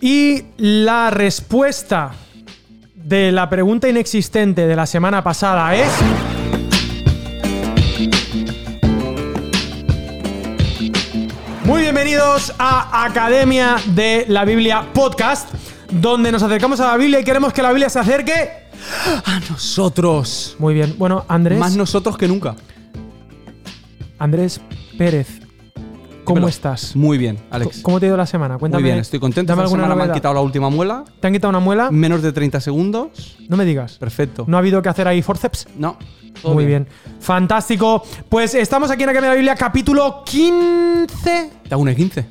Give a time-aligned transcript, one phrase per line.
[0.00, 2.12] Y la respuesta
[2.94, 5.90] de la pregunta inexistente de la semana pasada es.
[11.64, 15.52] Muy bienvenidos a Academia de la Biblia Podcast,
[15.90, 18.50] donde nos acercamos a la Biblia y queremos que la Biblia se acerque
[19.24, 20.54] A nosotros.
[20.60, 20.94] Muy bien.
[20.96, 21.58] Bueno, Andrés.
[21.58, 22.54] Más nosotros que nunca.
[24.18, 24.60] Andrés
[24.96, 25.47] Pérez.
[26.28, 26.48] ¿Cómo Dímelo.
[26.50, 26.94] estás?
[26.94, 27.80] Muy bien, Alex.
[27.80, 28.58] ¿Cómo te ha ido la semana?
[28.58, 28.82] Cuéntame.
[28.82, 29.50] Muy bien, estoy contento.
[29.50, 30.14] Dame Esta alguna semana me han novedad.
[30.20, 31.04] quitado la última muela.
[31.20, 31.90] ¿Te han quitado una muela?
[31.90, 33.38] Menos de 30 segundos.
[33.48, 33.96] No me digas.
[33.96, 34.44] Perfecto.
[34.46, 35.66] ¿No ha habido que hacer ahí forceps?
[35.78, 35.96] No.
[36.42, 36.86] todo Muy bien.
[37.18, 38.02] Fantástico.
[38.28, 41.06] Pues estamos aquí en Academia de la Biblia, capítulo 15.
[41.66, 42.26] Te hago un 15.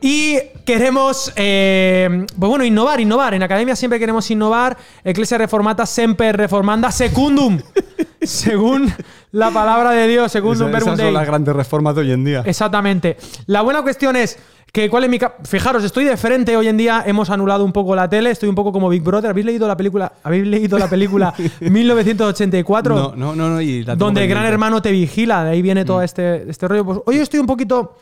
[0.00, 3.34] Y queremos, eh, pues bueno, innovar, innovar.
[3.34, 4.76] En Academia siempre queremos innovar.
[5.04, 7.60] Ecclesia Reformata semper reformanda secundum.
[8.22, 8.92] según
[9.36, 11.06] la palabra de Dios, secundum verbum esas Dei.
[11.08, 12.42] son las grandes reformas de hoy en día.
[12.46, 13.18] Exactamente.
[13.46, 14.38] La buena cuestión es
[14.72, 17.94] que cuál es mi fijaros, estoy de frente hoy en día, hemos anulado un poco
[17.94, 19.30] la tele, estoy un poco como Big Brother.
[19.30, 20.10] ¿Habéis leído la película?
[20.22, 22.94] ¿Habéis leído la película 1984?
[22.96, 23.60] No, no, no, no.
[23.60, 26.84] Y la donde el gran hermano te vigila, de ahí viene todo este, este rollo.
[26.84, 27.94] Pues hoy estoy un poquito.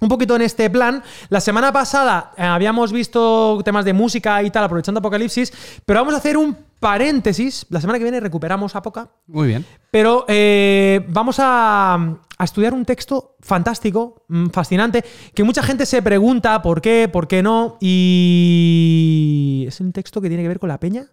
[0.00, 1.02] Un poquito en este plan.
[1.28, 5.52] La semana pasada eh, habíamos visto temas de música y tal, aprovechando Apocalipsis,
[5.84, 7.66] pero vamos a hacer un paréntesis.
[7.70, 9.64] La semana que viene recuperamos Apoca, Muy bien.
[9.90, 11.94] pero eh, vamos a,
[12.38, 17.26] a estudiar un texto fantástico, mm, fascinante, que mucha gente se pregunta por qué, por
[17.26, 21.06] qué no, y es un texto que tiene que ver con la peña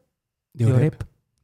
[0.53, 0.95] De de Oreb.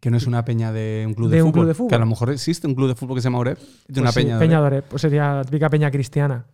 [0.02, 0.04] Oreb.
[0.04, 1.62] Que no es una peña de un club De de, un fútbol.
[1.62, 1.90] club de fútbol.
[1.90, 3.58] Que a lo mejor existe un club de fútbol que se llama Oreb.
[3.88, 4.72] De una Pues sí, peña de peña Oreb.
[4.72, 6.46] de Oreb, pues sería la típica peña cristiana.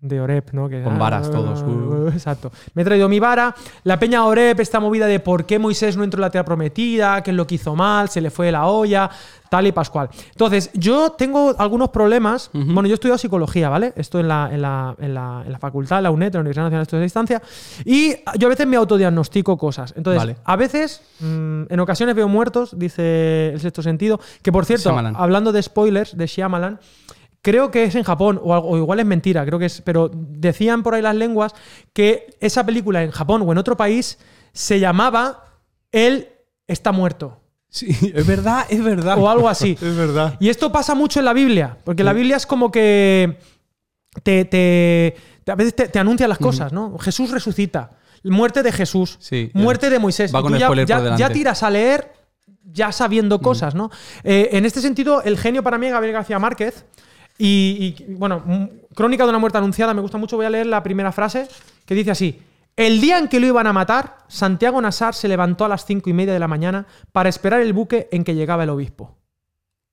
[0.00, 0.68] De Orep, ¿no?
[0.68, 2.08] Que, Con varas todos, uh.
[2.12, 2.52] Exacto.
[2.74, 3.54] Me he traído mi vara.
[3.84, 7.22] La peña Orep, esta movida de por qué Moisés no entró en la tierra prometida,
[7.22, 9.10] qué es lo que hizo mal, se le fue la olla,
[9.52, 10.08] tal y pascual.
[10.30, 12.48] Entonces, yo tengo algunos problemas.
[12.54, 13.92] Bueno, yo he estudiado psicología, ¿vale?
[13.96, 16.40] Esto en la, en la, en la, en la facultad, en la UNED, en la
[16.40, 17.42] Universidad Nacional de Estudios de Distancia.
[17.84, 19.92] Y yo a veces me autodiagnostico cosas.
[19.94, 20.36] Entonces, Vale.
[20.42, 24.18] a veces, mm, en ocasiones veo muertos, dice el sexto sentido.
[24.40, 25.16] Que por cierto, Shyamalan.
[25.18, 26.80] hablando de spoilers de Shyamalan,
[27.44, 29.80] Creo que es en Japón, o, algo- o igual es mentira, creo que es.
[29.82, 31.52] Pero decían por ahí las lenguas
[31.92, 34.16] que esa película en Japón o en otro país
[34.52, 35.44] se llamaba
[35.90, 36.28] Él
[36.68, 37.40] está muerto.
[37.74, 39.16] Sí, es verdad, es verdad.
[39.18, 39.72] O algo así.
[39.82, 40.36] Es verdad.
[40.40, 43.38] Y esto pasa mucho en la Biblia, porque la Biblia es como que
[44.22, 46.98] te, te- te- a veces te, te anuncia las cosas, ¿no?
[46.98, 47.90] Jesús resucita,
[48.24, 50.32] muerte de Jesús, Sí, muerte de Moisés.
[50.34, 52.12] va Y con tú ya, spoiler ya- por ya tiras a leer
[52.64, 53.90] ya sabiendo cosas, ¿no?
[54.22, 56.84] Eh, en este sentido, el genio para mí es Gabriel García Márquez.
[57.38, 60.36] Y, y, bueno, Crónica de una muerte anunciada, me gusta mucho.
[60.36, 61.48] Voy a leer la primera frase
[61.86, 62.38] que dice así.
[62.76, 66.08] El día en que lo iban a matar, Santiago Nassar se levantó a las cinco
[66.08, 69.18] y media de la mañana para esperar el buque en que llegaba el obispo.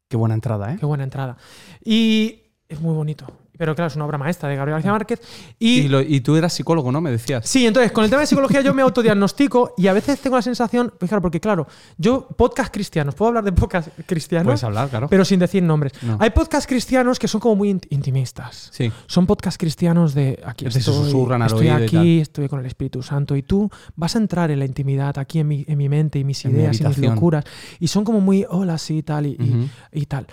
[0.08, 0.78] Qué buena entrada, ¿eh?
[0.80, 1.38] Qué buena entrada.
[1.84, 3.28] Y es muy bonito.
[3.60, 5.22] Pero claro, es una obra maestra de Gabriel García Márquez.
[5.60, 7.02] Y, Y, lo- y tú eras psicólogo, ¿no?
[7.02, 7.48] Me decías.
[7.48, 10.42] sí, entonces con el tema de psicología yo me autodiagnostico y a veces tengo la
[10.42, 14.90] sensación, pues claro, porque claro, yo podcast cristianos, puedo hablar de podcast cristianos, Puedes hablar,
[14.90, 15.10] claro.
[15.10, 15.92] pero sin decir nombres.
[16.02, 16.18] No.
[16.22, 18.70] Hay podcast cristianos que son como muy int- intimistas.
[18.72, 18.90] Sí.
[19.08, 22.66] Son podcast cristianos de aquí estoy, susurran al estoy oído y aquí, estoy con el
[22.66, 25.90] Espíritu Santo y tú vas a entrar en la intimidad aquí en mi, en mi
[25.90, 27.44] mente y mis En mi ideas y mis locuras
[27.80, 29.68] y son como muy hola sí tal y, y- Ujú.
[29.92, 30.28] y tal.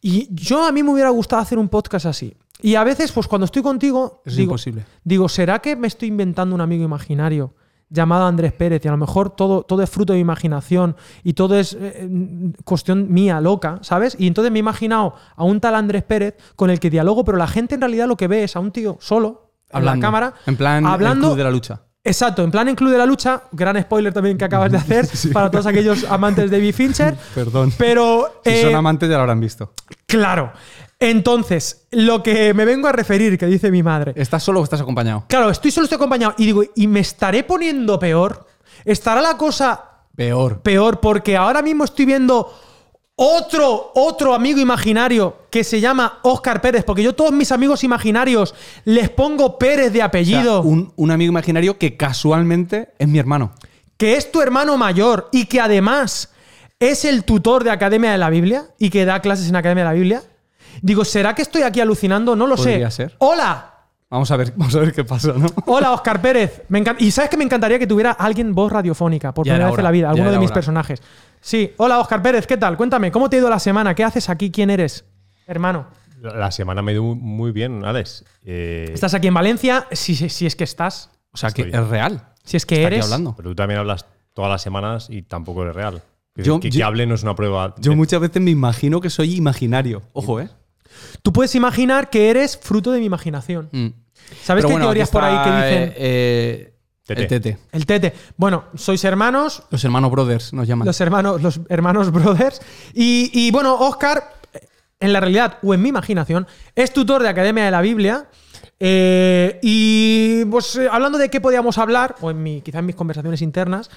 [0.00, 2.34] Y yo a mí me hubiera gustado hacer un podcast así.
[2.62, 4.84] Y a veces pues cuando estoy contigo Es digo, imposible.
[5.04, 7.54] digo, ¿será que me estoy inventando un amigo imaginario?
[7.92, 10.94] llamado Andrés Pérez y a lo mejor todo, todo es fruto de mi imaginación
[11.24, 11.78] y todo es eh,
[12.08, 14.14] eh, cuestión mía, loca, ¿sabes?
[14.16, 17.36] Y entonces me he imaginado a un tal Andrés Pérez con el que dialogo, pero
[17.36, 20.00] la gente en realidad lo que ve es a un tío solo, en Hablando.
[20.02, 21.80] la cámara, En plan, hablando- el club de la lucha.
[22.04, 25.06] Exacto, en plan en Club de la Lucha, gran spoiler también que acabas de hacer
[25.34, 27.14] para todos aquellos amantes de David Fincher.
[27.34, 27.72] Perdón.
[27.76, 29.72] Pero, Si eh, son amantes ya lo habrán visto.
[30.06, 30.52] claro.
[31.00, 34.12] Entonces, lo que me vengo a referir, que dice mi madre.
[34.16, 35.24] ¿Estás solo o estás acompañado?
[35.28, 36.34] Claro, estoy solo, estoy acompañado.
[36.36, 38.46] Y digo, ¿y me estaré poniendo peor?
[38.84, 39.84] ¿Estará la cosa
[40.14, 40.60] Peor.
[40.60, 42.52] peor porque ahora mismo estoy viendo
[43.16, 46.84] otro, otro amigo imaginario que se llama Óscar Pérez?
[46.84, 50.60] Porque yo todos mis amigos imaginarios les pongo Pérez de O sea, apellido.
[50.62, 53.52] un, un amigo imaginario que casualmente es mi hermano.
[53.96, 56.30] que es tu hermano mayor y que además
[56.78, 59.90] es el tutor de Academia de la Biblia y que da clases en Academia de
[59.90, 60.22] la Biblia.
[60.82, 62.34] Digo, ¿será que estoy aquí alucinando?
[62.36, 63.08] No lo Podría sé.
[63.08, 63.16] ser.
[63.18, 63.66] Hola,
[64.08, 65.46] Vamos a ver, vamos a ver qué pasa, ¿no?
[65.66, 66.62] hola Oscar Pérez.
[66.68, 69.70] Me y sabes que me encantaría que tuviera alguien voz radiofónica por Ya primera era
[69.70, 70.54] vez en hora, la vida, ya alguno de era mis hora.
[70.54, 71.00] personajes.
[71.40, 72.76] Sí, hola Oscar Pérez, ¿qué tal?
[72.76, 73.94] Cuéntame, ¿cómo te ha ido la semana?
[73.94, 74.50] ¿Qué haces aquí?
[74.50, 75.04] ¿Quién eres?
[75.46, 75.86] Hermano,
[76.20, 78.24] La la semana me ha ido muy- bien, Alex.
[78.44, 79.86] Eh, ¿estás aquí en Valencia?
[79.92, 81.80] Si, si- si es que estás, O sea, que Estoy.
[81.80, 82.24] es real.
[82.42, 83.04] si es que Está aquí eres.
[83.04, 83.34] hablando.
[83.36, 86.02] pero tú también hablas todas las semanas y tampoco eres real.
[86.34, 87.74] Que, Yo- que, yo- que hable no es una prueba.
[87.78, 90.02] Yo de- muchas veces me imagino que soy imaginario.
[90.14, 90.48] Ojo, ¿eh?
[91.22, 93.68] Tú puedes imaginar que eres fruto de mi imaginación.
[93.72, 93.86] Mm.
[94.42, 95.88] ¿Sabes Pero qué bueno, teorías por ahí que dicen?
[95.90, 96.66] eh, eh,
[97.04, 97.22] Tete.
[97.22, 97.58] El tete.
[97.72, 98.12] El tete.
[98.36, 100.86] Bueno, sois hermanos, Los hermanos brothers nos llaman.
[100.86, 102.60] los hermanos, los hermanos brothers.
[102.94, 104.34] Y, y, bueno, Oscar,
[105.00, 106.46] en la realidad o en mi imaginación,
[106.76, 108.28] es tutor de Academia de la Biblia.
[108.78, 113.42] Eh, y pues hablando de qué podíamos hablar, o en mi, quizá en mis conversaciones
[113.42, 113.90] internas,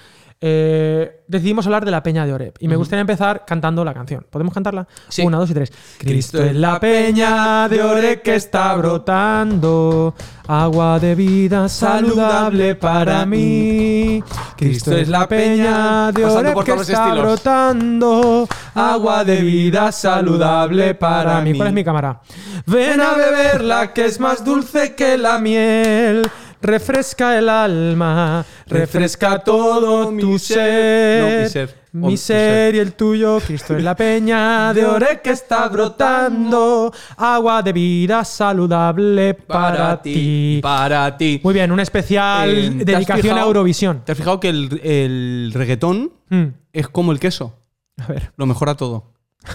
[0.45, 2.53] eh, decidimos hablar de la Peña de Oreb.
[2.59, 4.25] Y me gustaría empezar cantando la canción.
[4.29, 4.85] ¿Podemos cantarla?
[5.07, 5.21] Sí.
[5.21, 5.71] Una, dos y tres.
[5.97, 10.13] Cristo es la peña de Oreb que está brotando,
[10.45, 14.21] agua de vida saludable para mí.
[14.57, 17.23] Cristo es la peña de Oreb que está estilos.
[17.23, 18.45] brotando,
[18.75, 21.53] agua de vida saludable para mí.
[21.53, 22.19] ¿Cuál es mi cámara?
[22.65, 26.29] Ven a beberla que es más dulce que la miel.
[26.63, 31.21] Refresca el alma, refresca todo tu ser.
[31.21, 31.83] No, mi ser.
[31.94, 35.68] O Mi tu ser y el tuyo, Cristo es la peña de ore que está
[35.68, 40.60] brotando, agua de vida saludable para, ti.
[40.63, 41.42] Para ti.
[41.44, 44.01] Muy bien, un especial Eh, ¿te has dedicación a Eurovisión.
[44.06, 47.60] ¿Te has fijado que el, el reggaetón Mm, es como el queso?
[47.98, 48.31] A ver.
[48.38, 49.12] Lo mejora todo.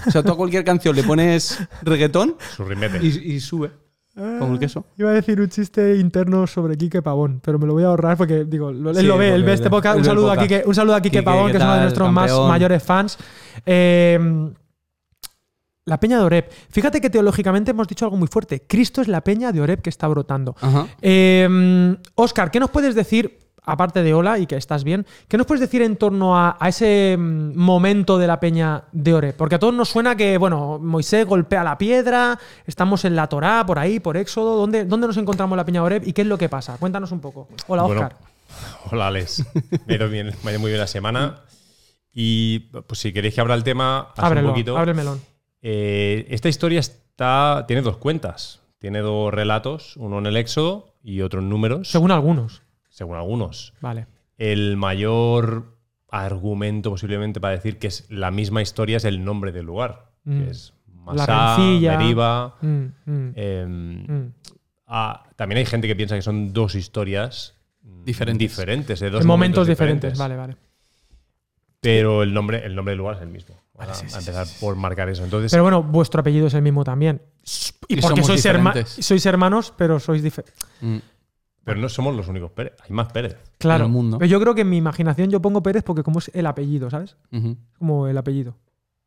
[0.07, 2.37] O sea, tú a cualquier canción le pones reggaetón
[3.01, 3.71] y sube.
[4.19, 4.85] El queso.
[4.97, 8.17] Iba a decir un chiste interno sobre Quique Pavón, pero me lo voy a ahorrar
[8.17, 9.99] porque, digo, él Sí, lo ve, él ve este podcast.
[9.99, 10.49] Un saludo, a podcast.
[10.49, 12.83] Quique, un saludo a Quique Quique, Pavón, ¿qué que es uno de nuestros más mayores
[12.83, 13.19] fans.
[13.65, 14.51] Eh,
[15.85, 16.51] la peña de Oreb.
[16.69, 18.63] Fíjate que teológicamente hemos dicho algo muy fuerte.
[18.67, 20.55] Cristo es la peña de Oreb que está brotando.
[21.01, 23.39] Eh, Oscar, ¿qué nos puedes decir,
[23.71, 26.69] aparte de hola y que estás bien, qué nos puedes decir en torno a, a
[26.69, 29.37] ese mm, momento de la peña de Oreb?
[29.37, 33.65] Porque a todos nos suena que, bueno, Moisés golpea la piedra, estamos en la Torá,
[33.67, 34.57] por ahí, por Éxodo.
[34.57, 36.77] ¿Dónde, dónde nos encontramos en la peña de Oreb y qué es lo que pasa?
[36.79, 37.49] Cuéntanos un poco.
[37.67, 38.17] Hola, Bueno, Oscar.
[38.91, 39.45] Hola, Alex.
[39.87, 41.41] Me ha ido, bien, me ha ido muy bien la semana.
[42.13, 44.77] Y pues si queréis que abra el tema, Ábrelo, un poquito.
[44.77, 45.21] abre el melón.
[45.63, 48.61] Eh, esta historia está, tiene dos cuentas.
[48.79, 52.63] Tiene dos relatos, uno en el Éxodo y otro en Números, Según algunos.
[52.99, 53.73] Según algunos.
[53.81, 54.07] Vale.
[54.37, 55.77] El mayor
[56.11, 60.39] argumento posiblemente para decir que es la misma historia es el nombre del lugar, Mm.
[60.45, 60.75] que es
[61.07, 61.57] La Masá.
[61.59, 62.57] Meriba.
[62.61, 64.33] Mm, mm, em, mm.
[64.89, 68.39] ah, también hay gente que piensa que son dos historias mm, Diferentes.
[68.51, 70.19] diferentes, de dos En momentos diferentes.
[70.19, 70.57] Vale, vale.
[71.81, 73.55] Pero el nombre, el nombre del lugar es el mismo.
[73.75, 75.23] Vamos a, a empezar por marcar eso.
[75.23, 77.23] Entonces, Pero bueno, vuestro apellido es el mismo también.
[77.87, 80.55] Y, Y porque sois, herma- sois hermanos, pero sois diferentes.
[81.69, 81.71] Mm.
[81.71, 82.73] pero no somos los únicos Pérez.
[82.83, 83.37] Hay más Pérez.
[83.59, 83.85] Claro.
[83.87, 84.19] el mundo.
[84.19, 86.91] Pero yo creo que en mi imaginación yo pongo Pérez porque como es el apellido,
[86.91, 87.17] ¿sabes?
[87.33, 87.57] Ujú.
[87.79, 88.57] Como el apellido.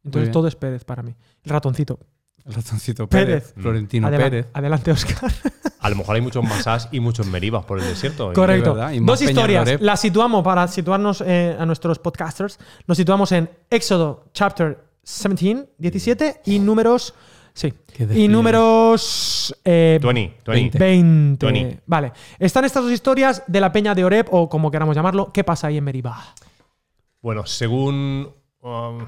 [0.03, 1.15] Entonces todo es Pérez para mí.
[1.43, 1.99] El ratoncito.
[2.45, 3.25] El ratoncito Pérez.
[3.51, 3.53] Pérez.
[3.57, 4.47] Florentino Adela- Pérez.
[4.53, 5.31] Adelante, Oscar.
[5.79, 8.33] A lo mejor hay muchos Masás y muchos Meribas por el desierto.
[8.35, 8.75] Correcto.
[8.91, 9.79] y Dos historias.
[9.81, 12.59] Las situamos para situarnos eh, a nuestros podcasters.
[12.87, 17.13] Nos situamos en Éxodo chapter 17, 17 y números.
[17.53, 17.73] Sí.
[18.13, 19.55] Y números.
[19.63, 20.77] eh, 20, 20.
[20.77, 21.45] 20.
[21.45, 21.79] 20.
[21.85, 22.11] Vale.
[22.39, 25.31] Están estas dos historias de la Peña de Oreb, o como queramos llamarlo.
[25.33, 26.33] ¿Qué pasa ahí en Meribah?
[27.21, 28.33] Bueno, según.
[28.61, 29.05] um,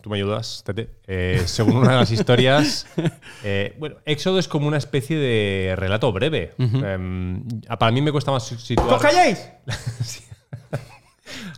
[0.00, 0.88] Tú me ayudas, Tete.
[1.06, 2.86] Eh, según una de las historias,
[3.44, 6.54] eh, bueno, Éxodo es como una especie de relato breve.
[6.58, 7.46] Em,
[7.78, 8.94] para mí me cuesta más situar.
[8.94, 9.50] ¡Os calláis!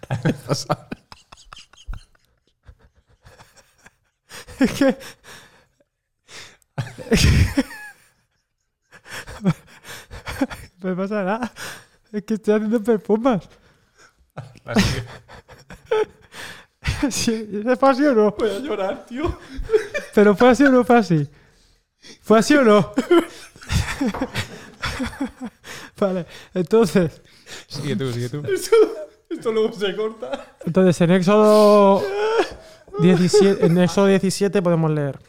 [4.60, 4.96] es que.
[10.80, 11.52] No me pasa nada.
[12.12, 13.48] Es que estoy haciendo perfumas.
[17.10, 18.34] Sí, ¿Es fue así o no?
[18.36, 19.38] Voy a llorar, tío.
[20.14, 21.28] ¿Pero fue así o no fue así?
[22.22, 22.92] ¿Fue así o no?
[26.00, 27.22] vale, entonces.
[27.68, 28.42] Sigue tú, sigue tú.
[29.30, 30.56] Esto luego se corta.
[30.64, 32.02] Entonces, en Éxodo
[33.00, 35.20] 17, en Éxodo 17 podemos leer.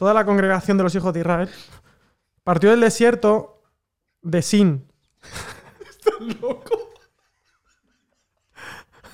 [0.00, 1.50] Toda la congregación de los hijos de Israel
[2.42, 3.60] partió del desierto
[4.22, 4.90] de Sin.
[5.90, 6.94] Estás loco.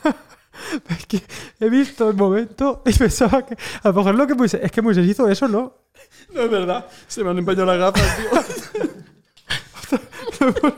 [0.90, 1.23] es que
[1.59, 4.81] he visto el momento y pensaba que a lo mejor lo que Moisés, es que
[4.81, 5.75] Moisés hizo eso, ¿no?
[6.33, 6.87] No es verdad.
[7.09, 8.31] Se me han empañado las gafas, tío.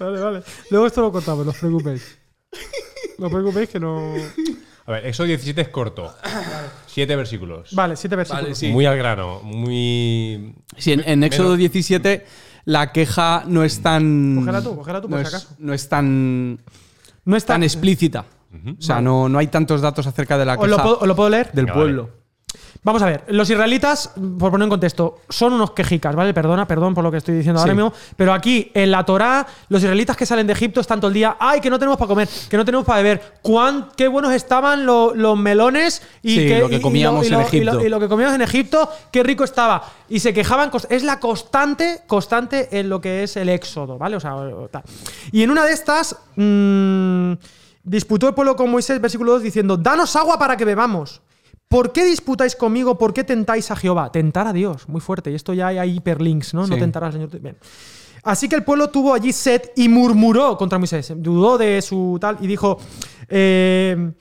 [0.00, 0.42] Vale, vale.
[0.70, 2.18] Luego esto lo contamos, no os preocupéis.
[3.18, 4.16] No os preocupéis que no.
[4.86, 6.14] A ver, Éxodo 17 es corto.
[6.86, 7.70] Siete versículos.
[7.74, 8.44] Vale, siete versículos.
[8.44, 8.68] Vale, sí.
[8.68, 9.40] Muy al grano.
[9.42, 10.54] Muy.
[10.76, 12.26] Sí, en, en Éxodo Menos- 17
[12.66, 14.36] la queja no es tan.
[14.40, 15.56] Cógela tú, cógela tú, por no si es, acaso.
[15.58, 16.60] no es tan,
[17.24, 18.26] No está tan explícita.
[18.78, 21.08] O sea, no, no hay tantos datos acerca de la ¿Os lo, queja puedo, os
[21.08, 21.50] lo puedo leer?
[21.52, 22.10] del Venga, pueblo.
[22.82, 26.34] Vamos a ver, los israelitas, por poner en contexto, son unos quejicas, ¿vale?
[26.34, 27.76] Perdona, perdón por lo que estoy diciendo ahora Sí.
[27.76, 31.14] mismo, pero aquí en la Torá, los israelitas que salen de Egipto están todo el
[31.14, 34.32] día, ay, que no tenemos para comer, que no tenemos para beber, cuán, qué buenos
[34.34, 37.80] estaban lo- los melones y, Sí, que, lo que y comíamos y en Egipto.
[37.82, 39.82] y lo que comíamos en Egipto, qué rico estaba.
[40.10, 44.16] Y se quejaban, es la constante, constante en lo que es el éxodo, ¿vale?
[44.16, 44.34] O sea,
[44.70, 44.82] tal.
[45.32, 47.32] Y en una de estas, mm,
[47.82, 51.22] disputó el pueblo con Moisés, versículo 2, diciendo, danos agua para que bebamos.
[51.68, 52.96] ¿Por qué disputáis conmigo?
[52.98, 54.12] ¿Por qué tentáis a Jehová?
[54.12, 55.30] Tentar a Dios, muy fuerte.
[55.30, 56.66] Y esto ya hay, hay hiperlinks, ¿no?
[56.66, 57.40] No tentar al Señor.
[57.40, 57.56] Bien.
[58.22, 61.12] Así que el pueblo tuvo allí sed y murmuró contra Moisés.
[61.16, 62.78] Dudó de su tal y dijo.
[63.28, 64.12] eh,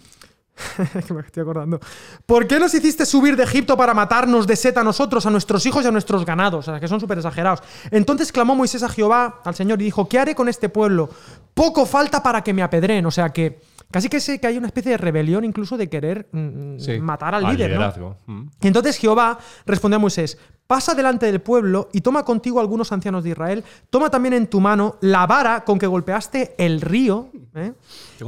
[1.07, 1.79] que me estoy acordando.
[2.25, 5.65] ¿Por qué nos hiciste subir de Egipto para matarnos de sed a nosotros, a nuestros
[5.65, 6.67] hijos y a nuestros ganados?
[6.67, 7.61] O sea, que son súper exagerados.
[7.91, 11.09] Entonces clamó Moisés a Jehová, al Señor, y dijo: ¿Qué haré con este pueblo?
[11.53, 13.05] Poco falta para que me apedreen.
[13.05, 13.61] O sea, que
[13.93, 16.99] casi que, sé que hay una especie de rebelión incluso de querer mm, Sí.
[16.99, 17.77] matar al Al líder.
[17.79, 18.17] ¿no?
[18.25, 18.47] Mm.
[18.61, 23.23] Y entonces Jehová respondió a Moisés, pasa delante del pueblo y toma contigo algunos ancianos
[23.23, 27.73] de Israel, toma también en tu mano la vara con que golpeaste el río, ¿eh?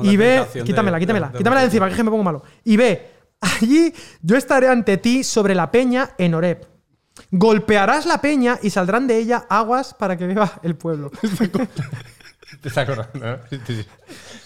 [0.04, 3.10] Y ve, quítamela, quítamela, de- quítamela de encima, que me pongo malo, y ve,
[3.42, 3.92] allí
[4.22, 6.68] yo estaré ante ti sobre la peña en Oreb.
[7.32, 11.12] Golpearás la peña y saldrán de ella aguas para que beba el pueblo.
[12.62, 13.26] ¿Te estás acordando?
[13.26, 13.38] no?
[13.50, 13.86] Sí, sí,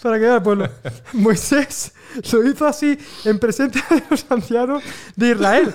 [0.02, 0.68] para que vea el pueblo.
[1.12, 1.92] Moisés
[2.32, 4.82] lo hizo así en presencia de los ancianos
[5.16, 5.74] de Israel.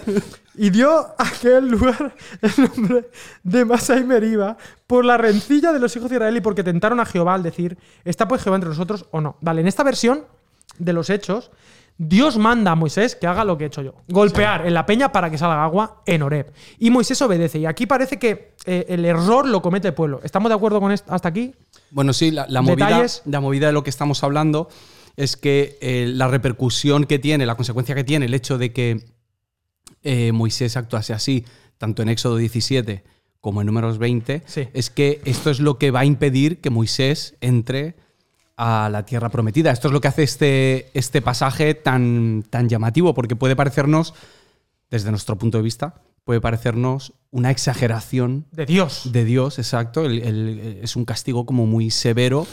[0.57, 3.09] Y dio a aquel lugar el nombre
[3.43, 7.05] de Masai Meriba por la rencilla de los hijos de Israel y porque tentaron a
[7.05, 9.37] Jehová al decir, ¿está pues Jehová entre nosotros o no?
[9.41, 10.25] Vale, en esta versión
[10.77, 11.51] de los hechos,
[11.97, 13.93] Dios manda a Moisés que haga lo que he hecho yo.
[14.09, 16.51] Golpear en la peña para que salga agua en Oreb.
[16.77, 17.59] Y Moisés obedece.
[17.59, 20.19] Y aquí parece que eh, el error lo comete el pueblo.
[20.23, 21.53] ¿Estamos de acuerdo con esto hasta aquí?
[21.91, 24.67] Bueno, sí, la, la movida, la movida de lo que estamos hablando
[25.15, 29.05] es que eh, la repercusión que tiene, la consecuencia que tiene el hecho de que
[30.03, 31.45] eh, Moisés actuase así,
[31.77, 33.03] tanto en Éxodo 17
[33.39, 34.67] como en Números 20, Sí.
[34.73, 37.95] es que esto es lo que va a impedir que Moisés entre
[38.57, 39.71] a la tierra prometida.
[39.71, 44.13] Esto es lo que hace este, este pasaje tan, tan llamativo, porque puede parecernos,
[44.89, 49.11] desde nuestro punto de vista, puede parecernos una exageración De Dios.
[49.11, 50.05] de Dios, exacto.
[50.05, 52.47] El- el- es un castigo como muy severo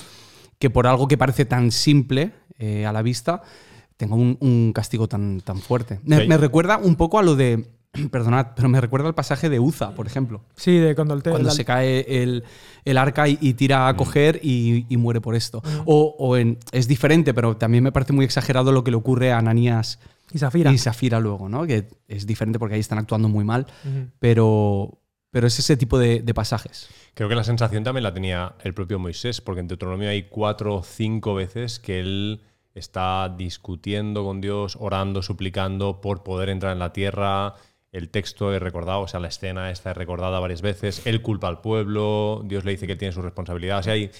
[0.58, 3.42] que por algo que parece tan simple eh, a la vista
[3.96, 6.00] tenga un, un castigo tan, tan fuerte.
[6.04, 6.28] Me, Sí.
[6.28, 7.71] me recuerda un poco a lo de,
[8.10, 10.42] perdonad, pero me recuerda al pasaje de Uza, por ejemplo.
[10.56, 12.44] Sí, de cuando el te- Cuando se cae el,
[12.84, 15.62] el arca y, y tira a coger y, y muere por esto.
[15.84, 19.32] O, o en, es diferente, pero también me parece muy exagerado lo que le ocurre
[19.32, 19.98] a Ananías
[20.32, 20.72] y Zafira.
[20.72, 21.66] y Safira luego, ¿no?
[21.66, 23.66] Que es diferente porque ahí están actuando muy mal,
[24.18, 24.98] pero,
[25.30, 26.88] pero es ese tipo de, de pasajes.
[27.14, 30.76] Creo que la sensación también la tenía el propio Moisés, porque en Deuteronomio hay cuatro
[30.76, 32.40] o cinco veces que él
[32.74, 37.54] está discutiendo con Dios, orando, suplicando por poder entrar en la tierra.
[37.92, 41.02] El texto es recordado, o sea, la escena está es recordada varias veces.
[41.06, 43.78] Él culpa al pueblo, Dios le dice que él tiene su responsabilidad.
[43.80, 44.10] O sea, hay-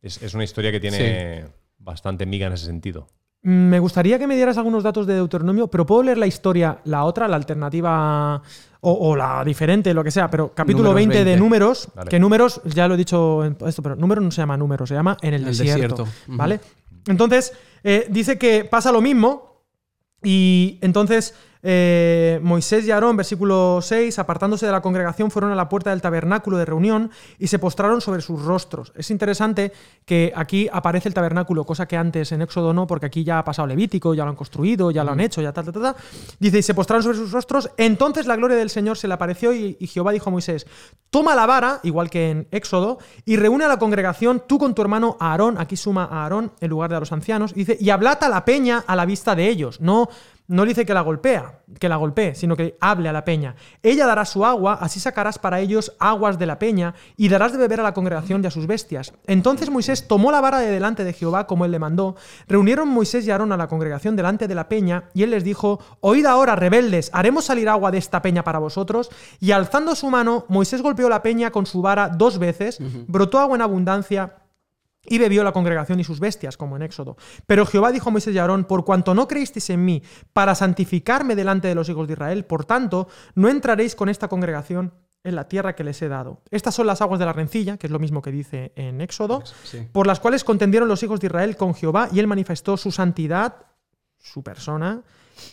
[0.00, 1.46] es, es una historia que tiene
[1.78, 3.08] bastante miga en ese sentido.
[3.42, 6.78] Mm, Me gustaría que me dieras algunos datos de Deuteronomio, pero puedo leer la historia,
[6.84, 8.40] la otra, la alternativa
[8.80, 11.40] o, o la diferente, lo que sea, pero capítulo Números 20, de 20.
[11.40, 12.10] números, Vale.
[12.10, 14.94] que números, ya lo he dicho en esto, pero números no se llama números, se
[14.94, 16.06] llama en el, El desierto.
[16.28, 16.60] ¿vale?
[17.08, 19.64] Entonces, eh, dice que pasa lo mismo
[20.22, 25.68] y entonces eh, Moisés y Aarón, versículo 6, apartándose de la congregación, fueron a la
[25.68, 28.92] puerta del tabernáculo de reunión y se postraron sobre sus rostros.
[28.94, 29.72] Es interesante
[30.04, 33.44] que aquí aparece el tabernáculo, cosa que antes en Éxodo no, porque aquí ya ha
[33.44, 35.82] pasado Levítico, ya lo han construido, ya lo han hecho, ya tal, tal, tal.
[35.82, 35.96] tal.
[36.38, 37.70] Dice, y se postraron sobre sus rostros.
[37.76, 40.66] Entonces la gloria del Señor se le apareció y, y Jehová dijo a Moisés,
[41.10, 44.82] toma la vara, igual que en Éxodo, y reúne a la congregación, tú con tu
[44.82, 47.90] hermano Aarón, aquí suma a Aarón en lugar de a los ancianos, y dice, y
[47.90, 49.80] ablata a la peña a la vista de ellos.
[49.80, 50.08] No,
[50.48, 53.54] no le dice que la golpea, que la golpee, sino que hable a la peña.
[53.82, 57.58] Ella dará su agua, así sacarás para ellos aguas de la peña, y darás de
[57.58, 59.12] beber a la congregación y a sus bestias.
[59.26, 62.16] Entonces Moisés tomó la vara de delante de Jehová, como él le mandó.
[62.48, 65.80] Reunieron Moisés y Aarón a la congregación delante de la peña, y él les dijo:
[66.00, 69.10] Oíd ahora, rebeldes, haremos salir agua de esta peña para vosotros.
[69.40, 73.56] Y alzando su mano, Moisés golpeó la peña con su vara dos veces, brotó agua
[73.56, 74.36] en abundancia.
[75.08, 77.16] Y bebió la congregación y sus bestias, como en Éxodo.
[77.46, 81.34] Pero Jehová dijo a Moisés y Aarón, por cuanto no creísteis en mí para santificarme
[81.36, 84.92] delante de los hijos de Israel, por tanto, no entraréis con esta congregación
[85.24, 86.42] en la tierra que les he dado.
[86.50, 89.42] Estas son las aguas de la rencilla, que es lo mismo que dice en Éxodo,
[89.64, 89.86] Sí.
[89.92, 93.56] por las cuales contendieron los hijos de Israel con Jehová, y él manifestó su santidad,
[94.18, 95.02] su persona,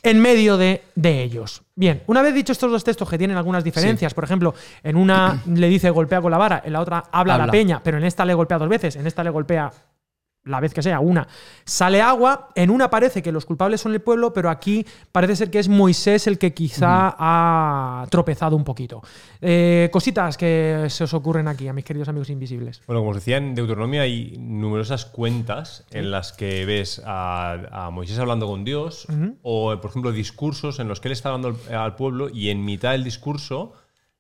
[0.03, 1.63] en medio de, de ellos.
[1.75, 5.41] Bien, una vez dicho estos dos textos que tienen algunas diferencias, por ejemplo, en una
[5.45, 7.51] le dice golpea con la vara, en la otra habla, a la Habla.
[7.51, 9.71] peña, pero en esta le golpea dos veces, en esta le golpea
[10.45, 11.27] la vez que sea, una,
[11.65, 15.49] sale agua, en una parece que los culpables son el pueblo, pero aquí parece ser
[15.49, 19.01] que es Moisés el que quizá ha tropezado un poquito.
[19.41, 22.81] Eh, cositas que se os ocurren aquí, a mis queridos amigos invisibles.
[22.85, 27.89] Bueno, como os decía, en Deuteronomio hay numerosas cuentas en las que ves a, a
[27.89, 29.07] Moisés hablando con Dios,
[29.41, 32.63] o por ejemplo discursos en los que él está hablando al, al pueblo y en
[32.63, 33.73] mitad del discurso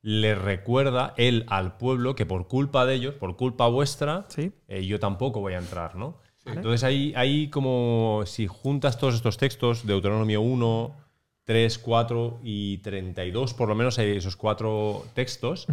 [0.07, 4.51] le recuerda él al pueblo que por culpa de ellos, por culpa vuestra, Sí.
[4.67, 6.19] eh, yo tampoco voy a entrar, ¿no?
[6.45, 10.95] Entonces ahí, ahí como si juntas todos estos textos, Deuteronomio 1,
[11.43, 15.65] 3, 4 y 32, por lo menos hay esos cuatro textos,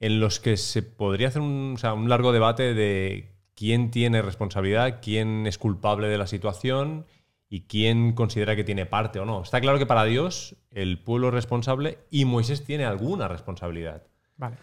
[0.00, 4.22] en los que se podría hacer un, o sea, un largo debate de quién tiene
[4.22, 7.06] responsabilidad, quién es culpable de la situación
[7.52, 9.42] y quién considera que tiene parte o no.
[9.42, 14.04] Está claro que para Dios el pueblo es responsable y Moisés tiene alguna responsabilidad.
[14.38, 14.56] Vale.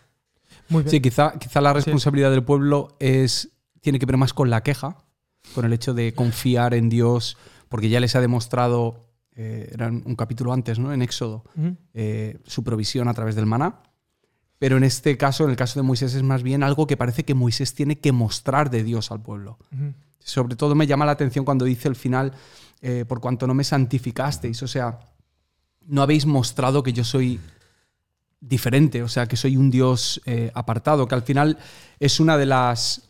[0.69, 0.89] Muy bien.
[0.89, 4.97] Sí, quizá, quizá la responsabilidad del pueblo es, tiene que ver más con la queja,
[5.53, 9.05] con el hecho de confiar en Dios, porque ya les ha demostrado,
[9.35, 10.91] eh, era un capítulo antes, ¿no?
[10.91, 11.43] En Éxodo,
[11.93, 13.83] eh, su provisión a través del maná.
[14.57, 17.23] Pero en este caso, en el caso de Moisés, es más bien algo que parece
[17.23, 19.59] que Moisés tiene que mostrar de Dios al pueblo.
[20.17, 22.33] Sobre todo me llama la atención cuando dice al final,
[22.81, 24.99] eh, por cuanto no me santificasteis, o sea,
[25.85, 27.39] no habéis mostrado que yo soy
[28.39, 31.57] diferente, o sea, que soy un Dios eh, apartado, que al final
[31.99, 33.09] es una de las...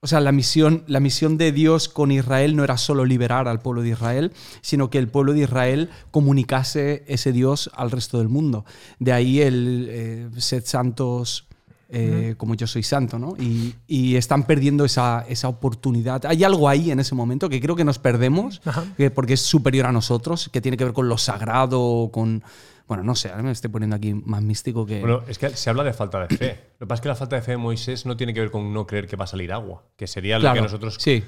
[0.00, 3.60] O sea, la misión, la misión de Dios con Israel no era solo liberar al
[3.60, 8.28] pueblo de Israel, sino que el pueblo de Israel comunicase ese Dios al resto del
[8.28, 8.64] mundo.
[9.00, 11.47] De ahí el eh, santos
[11.90, 13.34] eh, como yo soy santo, ¿no?
[13.38, 16.26] Y, y están perdiendo esa, esa oportunidad.
[16.26, 18.84] Hay algo ahí en ese momento que creo que nos perdemos, Ajá.
[18.96, 22.42] que- porque es superior a nosotros, que tiene que ver con lo sagrado, con...
[22.86, 25.00] Bueno, no sé, me estoy poniendo aquí más místico que...
[25.00, 26.60] Bueno, es que se habla de falta de fe.
[26.78, 28.50] Lo que pasa es que la falta de fe de Moisés no tiene que ver
[28.50, 30.96] con no creer que va a salir agua, que sería lo Claro, que nosotros...
[30.98, 31.22] Sí,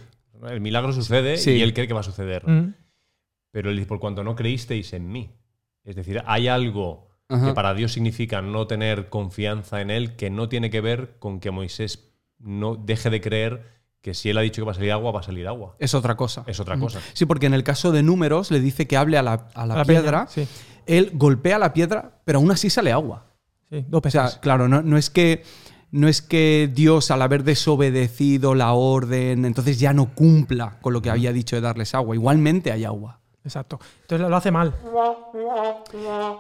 [0.49, 1.51] El milagro sucede Sí.
[1.53, 2.45] y él cree que va a suceder.
[3.51, 5.31] Pero él dice, por cuanto no creísteis en mí.
[5.85, 7.47] Es decir, hay algo Ajá.
[7.47, 11.41] que para Dios significa no tener confianza en él que no tiene que ver con
[11.41, 14.93] que Moisés no deje de creer que si él ha dicho que va a salir
[14.93, 15.77] agua, va a salir agua.
[15.79, 16.43] es otra cosa.
[16.47, 17.01] Es otra cosa.
[17.13, 19.75] Sí, porque en el caso de números le dice que hable a la, a la
[19.75, 20.49] A la peña, piedra, sí.
[20.87, 23.27] él golpea la piedra, pero aún así sale agua.
[23.71, 25.43] Sí, dos O sea, claro, no, no es que
[25.93, 31.03] no es que Dios al haber desobedecido la orden, entonces ya no cumpla con lo
[31.03, 32.15] que había dicho de darles agua.
[32.15, 33.20] Igualmente hay agua.
[33.45, 33.81] Exacto.
[34.03, 34.75] Entonces lo hace mal.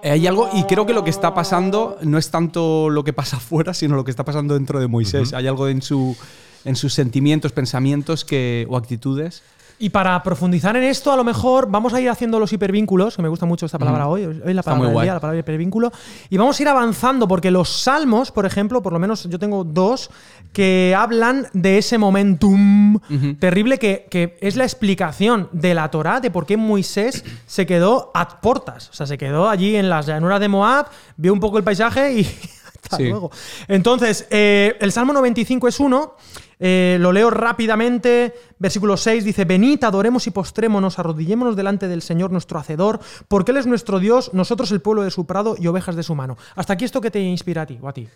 [0.03, 3.37] Hay algo, y creo que lo que está pasando no es tanto lo que pasa
[3.39, 5.33] afuera, sino lo que está pasando dentro de Moisés.
[5.33, 6.17] Hay algo en, su,
[6.65, 9.43] en sus sentimientos, pensamientos que, o actitudes.
[9.83, 13.23] Y para profundizar en esto, a lo mejor vamos a ir haciendo los hipervínculos, que
[13.23, 15.90] me gusta mucho esta palabra hoy, hoy la palabra del día, la palabra hipervínculo,
[16.29, 19.64] y vamos a ir avanzando, porque los salmos, por ejemplo, por lo menos yo tengo
[19.64, 20.11] dos,
[20.53, 22.99] que hablan de ese momentum
[23.38, 28.11] terrible que, que es la explicación de la Torá de por qué Moisés se quedó
[28.12, 31.57] a portas, o sea, se quedó allí en las llanuras de Moab, vio un poco
[31.57, 32.21] el paisaje y
[32.83, 33.05] hasta Sí.
[33.09, 33.31] luego.
[33.66, 36.16] Entonces, eh, el Salmo 95 es uno.
[36.61, 38.35] Eh, lo leo rápidamente.
[38.59, 43.57] Versículo 6 dice: Venid, adoremos y postrémonos, arrodillémonos delante del Señor nuestro Hacedor, porque Él
[43.57, 46.37] es nuestro Dios, nosotros el pueblo de su prado y ovejas de su mano.
[46.55, 48.07] Hasta aquí esto que te inspira a ti o a ti.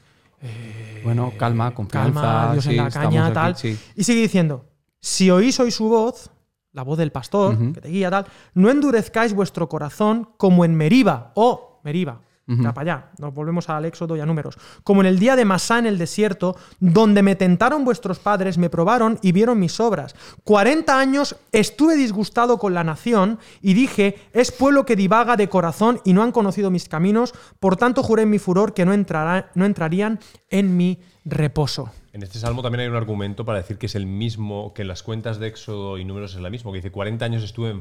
[1.02, 2.20] Bueno, calma, confianza.
[2.20, 3.57] Calma, Dios sí, en la caña, aquí, tal.
[3.57, 3.78] sí.
[3.96, 4.66] Y sigue diciendo:
[5.00, 6.30] Si oís hoy su voz,
[6.72, 11.33] la voz del pastor, que te guía, tal, no endurezcáis vuestro corazón como en Meriba,
[11.35, 12.20] o Meriba.
[12.46, 14.59] Ya para allá, nos volvemos al Éxodo y a números.
[14.83, 18.68] Como en el día de Masá en el desierto, donde me tentaron vuestros padres, me
[18.68, 20.14] probaron y vieron mis obras.
[20.44, 26.00] 40 años estuve disgustado con la nación y dije, es pueblo que divaga de corazón
[26.04, 29.50] y no han conocido mis caminos, por tanto juré en mi furor que no, entrará-
[29.54, 30.18] no entrarían
[30.50, 31.90] en mi reposo.
[32.12, 34.88] En este salmo también hay un argumento para decir que es el mismo, que en
[34.88, 37.80] las cuentas de Éxodo y números es la mismo, que dice 40 años estuve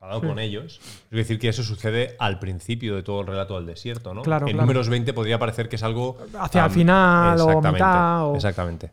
[0.00, 0.80] con ellos.
[1.10, 4.22] Es decir, que eso sucede al principio de todo el relato del desierto, ¿no?
[4.22, 4.66] Claro, en claro.
[4.66, 6.18] números 20 podría parecer que es algo...
[6.38, 8.92] Hacia el final o exactamente, mitad o- Exactamente.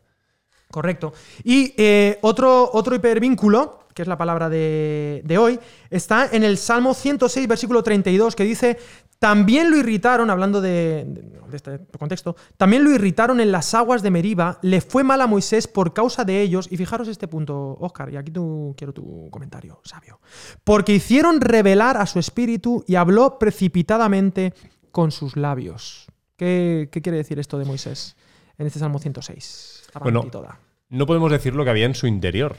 [0.71, 1.13] Correcto.
[1.43, 5.57] Y eh, otro, otro hipervínculo, que es la palabra de, de hoy,
[5.89, 8.77] está en el Salmo 106, versículo 32, que dice,
[9.19, 14.11] también lo irritaron, hablando de, de este contexto, también lo irritaron en las aguas de
[14.11, 18.11] Meriba, le fue mal a Moisés por causa de ellos, y fijaros este punto, Oscar,
[18.11, 20.19] y aquí tú, quiero tu comentario, sabio,
[20.65, 24.53] porque hicieron revelar a su espíritu y habló precipitadamente
[24.91, 26.07] con sus labios.
[26.35, 28.17] ¿Qué, qué quiere decir esto de Moisés
[28.57, 29.83] en este Salmo 106?
[30.01, 30.59] Bueno, toda.
[30.89, 32.57] No podemos decir lo que había en su interior.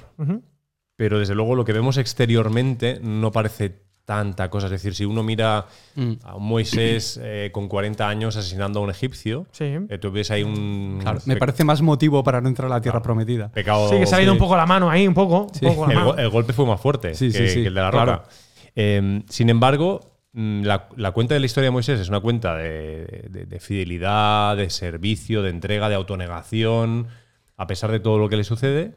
[0.96, 4.66] Pero desde luego lo que vemos exteriormente no parece tanta cosa.
[4.66, 6.12] Es decir, si uno mira Mm.
[6.22, 9.64] a un Moisés eh, con 40 años asesinando a un egipcio, Sí.
[9.88, 12.80] eh, tú ves ahí un Claro, me parece más motivo para no entrar a la
[12.80, 13.48] tierra prometida.
[13.50, 13.88] pecado.
[13.88, 15.44] Sí, que se ha ido un poco la mano ahí, un poco.
[15.46, 15.66] un Sí.
[15.66, 16.12] poco la el, mano.
[16.12, 18.12] go- el golpe fue más fuerte Sí, que, sí, sí, que el de la claro.
[18.12, 18.28] roca.
[18.76, 20.00] Eh, sin embargo,
[20.34, 23.58] mm, la, la cuenta de la historia de Moisés es una cuenta de, de- de
[23.60, 27.08] fidelidad, de servicio, de entrega, de autonegación,
[27.56, 28.92] a pesar de todo lo que le sucede.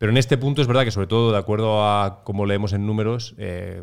[0.00, 2.86] Pero en este punto es verdad que, sobre todo, de acuerdo a cómo leemos en
[2.86, 3.82] números, eh,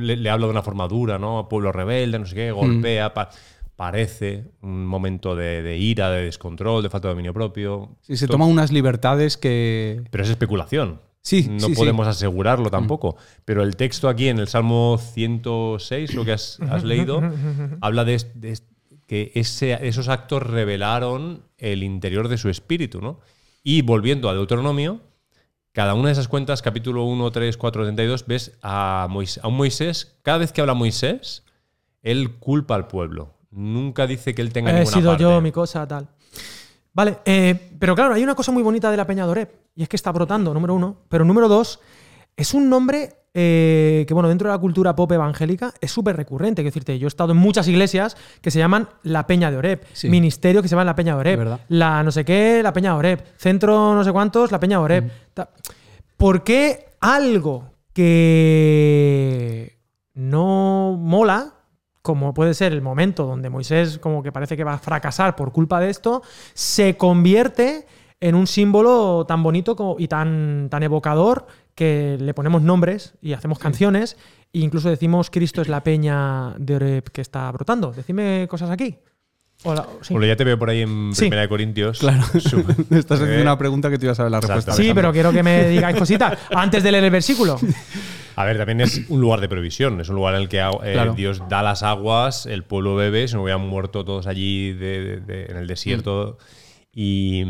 [0.00, 1.48] le, le- habla de una forma dura, ¿no?
[1.48, 3.14] Pueblo rebelde, no sé qué, golpea.
[3.14, 3.30] pa-
[3.76, 7.96] parece un momento de, de ira, de descontrol, de falta de dominio propio.
[8.00, 10.02] Sí, se To- toman unas libertades que.
[10.10, 11.00] pero es especulación.
[11.22, 11.74] Sí, no sí, sí.
[11.76, 13.16] podemos asegurarlo tampoco.
[13.44, 17.20] Pero el texto aquí en el Salmo 106, lo que has, has leído,
[17.80, 18.58] habla de, de
[19.06, 23.00] que ese- esos actos revelaron el interior de su espíritu.
[23.00, 23.20] ¿no?
[23.62, 25.00] Y volviendo a Deuteronomio,
[25.78, 29.56] cada una de esas cuentas, capítulo 1, 3, 4, 32, ves a, Moisés, a un
[29.56, 31.44] Moisés, cada vez que habla Moisés,
[32.02, 33.36] él culpa al pueblo.
[33.52, 35.22] Nunca dice que él tenga He ninguna sido parte.
[35.22, 36.08] yo, mi cosa, tal.
[36.92, 39.88] Vale, eh, pero claro, hay una cosa muy bonita de la Peña Dorep, y es
[39.88, 40.96] que está brotando, número uno.
[41.08, 41.78] Pero número dos,
[42.36, 46.62] es un nombre eh, que, bueno, dentro de la cultura pop evangélica es súper recurrente.
[46.62, 49.84] Quiero decirte, yo he estado en muchas iglesias que se llaman la Peña de Oreb,
[49.92, 50.08] Sí.
[50.08, 52.98] ministerio que se llama la Peña de Oreb, la no sé qué, la Peña de
[52.98, 55.10] Oreb, centro no sé cuántos, la Peña de Oreb.
[56.16, 59.78] ¿Por qué algo que
[60.14, 61.54] no mola,
[62.02, 65.52] como puede ser el momento donde Moisés como que parece que va a fracasar por
[65.52, 66.22] culpa de esto,
[66.54, 67.86] se convierte
[68.20, 71.46] en un símbolo tan bonito como- y tan, tan evocador
[71.78, 74.16] que le ponemos nombres y hacemos canciones
[74.52, 77.92] e incluso decimos Cristo es la peña de Oreb que está brotando.
[77.92, 78.98] Decidme cosas aquí.
[79.64, 80.12] Hola, sí.
[80.14, 81.22] Bueno, ya te veo por ahí en Sí.
[81.22, 82.00] Primera de Corintios.
[82.00, 82.22] Claro.
[82.90, 84.72] Estás haciendo Eh, una pregunta que tú ibas a saber la respuesta.
[84.72, 84.82] Exacto.
[84.88, 87.56] Sí, pero quiero que me digáis cositas antes de leer el versículo.
[88.36, 90.92] A ver, también es un lugar de provisión, es un lugar en el que eh,
[90.92, 91.14] Claro.
[91.14, 95.20] Dios da las aguas, el pueblo bebe, si no hubieran muerto todos allí de- de-
[95.20, 96.38] de- en el desierto.
[97.00, 97.44] Y,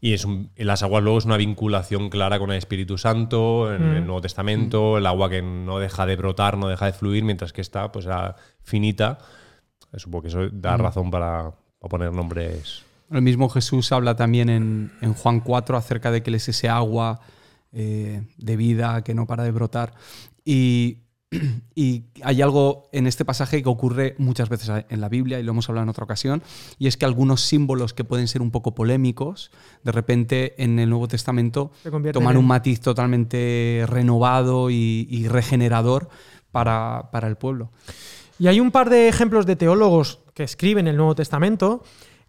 [0.00, 3.82] y es un- las aguas luego es una vinculación clara con el Espíritu Santo, en
[3.82, 7.52] el Nuevo Testamento, el agua que no deja de brotar, no deja de fluir, mientras
[7.52, 9.18] que está pues era finita.
[9.92, 12.84] Eh, Supongo que eso da razón para, para poner nombres.
[13.10, 16.70] El mismo Jesús habla también en, en Juan 4 acerca de que Él es ese
[16.70, 17.20] agua
[17.72, 19.92] eh, de vida que no para de brotar.
[20.42, 21.02] Y,
[21.74, 25.52] y hay algo en este pasaje que ocurre muchas veces en la Biblia, y lo
[25.52, 26.42] hemos hablado en otra ocasión,
[26.78, 29.50] y es que algunos símbolos que pueden ser un poco polémicos,
[29.82, 31.70] de repente en el Nuevo Testamento
[32.12, 36.08] toman en- un matiz totalmente renovado y, y regenerador
[36.52, 37.70] para, para el pueblo.
[38.38, 41.82] Y hay un par de ejemplos de teólogos que escriben el Nuevo Testamento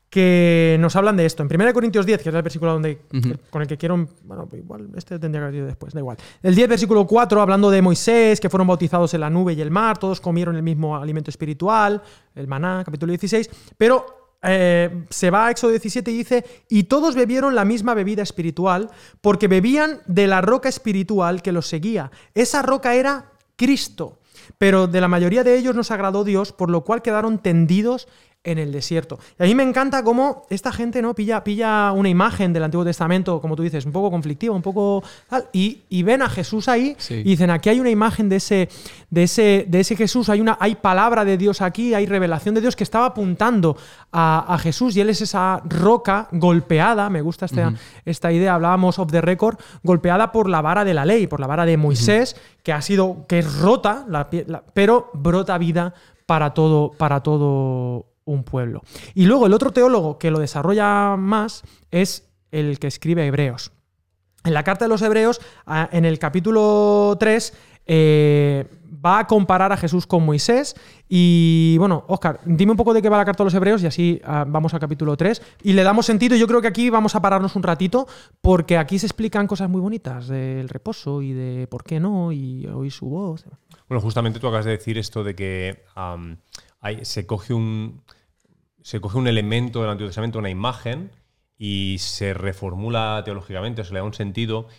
[0.09, 1.43] que nos hablan de esto.
[1.43, 3.01] En 1 Corintios 10, que es el versículo donde,
[3.49, 4.07] con el que quiero.
[4.23, 6.17] Bueno, igual este tendría que haber ido después, da igual.
[6.41, 9.71] El 10, versículo 4, hablando de Moisés, que fueron bautizados en la nube y el
[9.71, 12.01] mar, todos comieron el mismo alimento espiritual,
[12.35, 13.49] el maná, capítulo 16.
[13.77, 18.23] Pero eh, se va a Éxodo 17 y dice: Y todos bebieron la misma bebida
[18.23, 18.89] espiritual,
[19.19, 22.11] porque bebían de la roca espiritual que los seguía.
[22.33, 24.19] Esa roca era Cristo.
[24.57, 28.07] Pero de la mayoría de ellos nos agradó Dios, por lo cual quedaron tendidos
[28.43, 29.19] en el desierto.
[29.37, 32.85] Y a mí me encanta cómo esta gente no pilla, pilla una imagen del Antiguo
[32.85, 36.69] Testamento, como tú dices, un poco conflictiva, un poco tal, y, y ven a Jesús
[36.69, 37.15] ahí Sí.
[37.15, 38.69] y dicen, aquí hay una imagen de ese,
[39.09, 42.61] de ese, de ese Jesús, hay, una, hay palabra de Dios aquí, hay revelación de
[42.61, 43.75] Dios que estaba apuntando
[44.13, 47.73] a, a Jesús y él es esa roca golpeada, me gusta esta,
[48.05, 51.47] esta idea, hablábamos of the record, golpeada por la vara de la ley, por la
[51.47, 55.93] vara de Moisés, que ha sido, que es rota, la la- pero brota vida
[56.25, 58.83] para todo, para todo un pueblo.
[59.15, 63.71] Y luego el otro teólogo que lo desarrolla más es el que escribe Hebreos.
[64.43, 65.41] En la carta de los Hebreos,
[65.91, 67.53] en el capítulo 3,
[67.85, 68.65] eh,
[69.05, 70.75] va a comparar a Jesús con Moisés.
[71.09, 73.87] Y bueno, Oscar, dime un poco de qué va la carta de los Hebreos y
[73.87, 75.41] así ah, vamos al capítulo 3.
[75.63, 76.35] Y le damos sentido.
[76.35, 78.07] Yo creo que aquí vamos a pararnos un ratito
[78.41, 82.67] porque aquí se explican cosas muy bonitas del reposo y de por qué no y
[82.67, 83.45] oír su voz.
[83.87, 85.83] Bueno, justamente tú acabas de decir esto de que
[87.03, 88.01] se, coge un,
[88.87, 91.11] se coge un elemento del Antiguo Testamento, una imagen,
[91.57, 94.69] y se reformula teológicamente, se le da un sentido.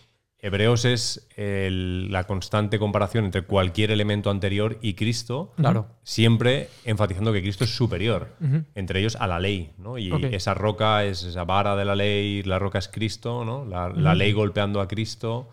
[0.41, 5.89] Hebreos es el- la constante comparación entre cualquier elemento anterior y Cristo, Claro.
[6.05, 8.37] siempre enfatizando que Cristo es superior,
[8.77, 9.73] entre ellos a la ley.
[9.79, 9.99] ¿no?
[9.99, 13.65] Y esa roca es esa vara de la ley, la roca es Cristo, ¿no?
[13.65, 15.49] la, la ley golpeando a Cristo.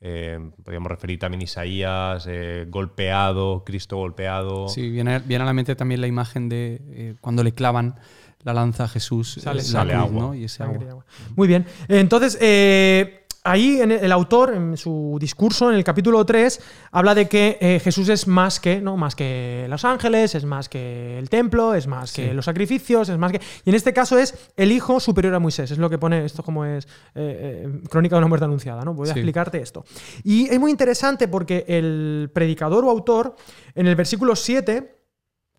[0.00, 4.68] Eh, podríamos referir también a Isaías, eh, golpeado, Cristo golpeado.
[4.68, 7.96] Sí, viene, viene a la mente también la imagen de eh, cuando le clavan
[8.44, 10.22] la lanza a Jesús, Sale- la sale cruz, agua.
[10.22, 10.34] ¿no?
[10.36, 11.04] Y ese agua.
[11.34, 11.66] Muy bien.
[11.88, 16.60] Entonces, eh, ahí en el, autor, en su discurso, en el capítulo 3,
[16.92, 18.96] habla de que eh, Jesús es más que, ¿no?
[18.96, 23.18] Más que los ángeles, es más que el templo, es más que los sacrificios, es
[23.18, 23.40] más que.
[23.64, 25.70] Y en este caso es el hijo superior a Moisés.
[25.70, 28.94] Es lo que pone esto como es eh, eh, Crónica de una muerte anunciada, ¿no?
[28.94, 29.84] Voy a explicarte esto.
[30.24, 33.36] Y es muy interesante porque el predicador o autor,
[33.74, 34.97] en el versículo 7,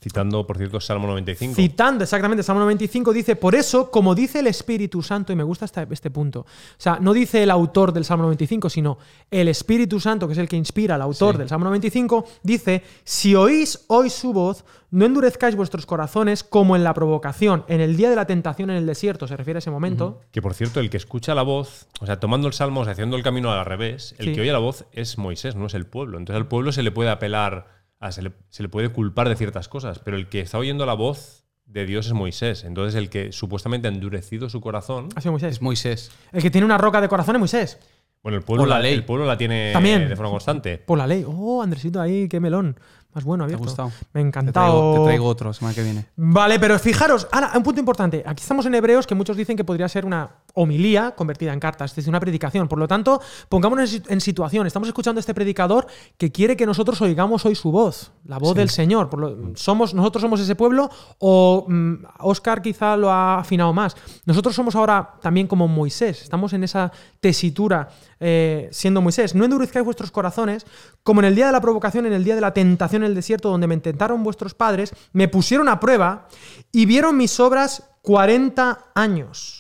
[0.02, 1.56] Citando, por cierto, Salmo 95.
[1.56, 5.66] Citando exactamente Salmo 95, dice, por eso, como dice el Espíritu Santo, y me gusta
[5.66, 6.46] este, este punto, o
[6.78, 8.98] sea, no dice el autor del Salmo 95, sino
[9.30, 11.40] el Espíritu Santo, que es el que inspira al autor Sí.
[11.40, 16.84] del Salmo 95, dice, si oís hoy su voz, no endurezcáis vuestros corazones como en
[16.86, 19.70] la provocación, en el día de la tentación en el desierto, se refiere a ese
[19.70, 20.22] momento.
[20.32, 22.94] Que por cierto, el que escucha la voz, o sea, tomando el salmo, o sea,
[22.94, 24.34] haciendo el camino al revés, el Sí.
[24.34, 26.18] que oye la voz es Moisés, no es el pueblo.
[26.18, 27.68] Entonces al pueblo se le puede apelar,
[28.00, 30.86] a- se, le, se le puede culpar de ciertas cosas, pero el que está oyendo
[30.86, 32.64] la voz de Dios es Moisés.
[32.64, 35.52] Entonces el que supuestamente ha endurecido su corazón, Ha sido Moisés.
[35.54, 36.12] Es Moisés.
[36.32, 37.80] El que tiene una roca de corazón es Moisés.
[38.24, 38.94] bueno, el pueblo, la, ley.
[38.94, 40.10] el pueblo la tiene También.
[40.10, 40.78] de forma constante.
[40.80, 41.24] Por la ley.
[41.28, 42.80] Oh, Andresito ahí, qué melón.
[43.14, 43.66] Más bueno, ¿Te ha abierto.
[43.66, 43.90] gustado?
[44.14, 44.72] Me ha Te encantado.
[44.72, 46.06] traigo, te traigo otro semana que viene.
[46.16, 48.24] Vale, pero fijaros, ahora, un punto importante.
[48.26, 51.92] Aquí estamos en Hebreos, que muchos dicen que podría ser una homilía convertida en cartas,
[51.92, 52.68] es decir, una predicación.
[52.68, 53.20] Por lo tanto,
[53.50, 54.68] pongámonos en, si- en situación.
[54.68, 58.56] Estamos escuchando a este predicador que quiere que nosotros oigamos hoy su voz, la voz
[58.56, 59.10] del Señor.
[59.10, 63.96] Por lo- somos, nosotros somos ese pueblo, o mm, Oscar quizá lo ha afinado más.
[64.26, 66.22] Nosotros somos ahora también como Moisés.
[66.22, 69.34] Estamos en esa tesitura eh, siendo Moisés.
[69.34, 70.66] No endurezcáis vuestros corazones,
[71.04, 73.16] como en el día de la provocación, en el día de la tentación en el
[73.16, 76.28] desierto, donde me intentaron vuestros padres, me pusieron a prueba
[76.72, 79.60] y vieron mis obras 40 años.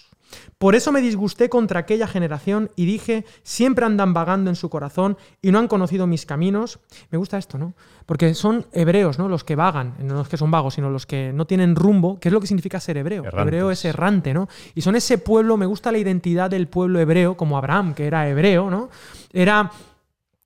[0.59, 5.17] Por eso me disgusté contra aquella generación y dije, siempre andan vagando en su corazón
[5.41, 6.79] y no han conocido mis caminos.
[7.11, 7.75] Me gusta esto, ¿no?
[8.05, 9.29] Porque son hebreos, ¿no?
[9.29, 12.27] Los que vagan, no los que son vagos, sino los que no tienen rumbo, que
[12.27, 13.23] es lo que significa ser hebreo.
[13.23, 13.41] Errantes.
[13.41, 14.49] Hebreo es errante, ¿no?
[14.75, 18.27] Y son ese pueblo, me gusta la identidad del pueblo hebreo, como Abraham, que era
[18.27, 18.89] hebreo, ¿no?
[19.31, 19.71] Era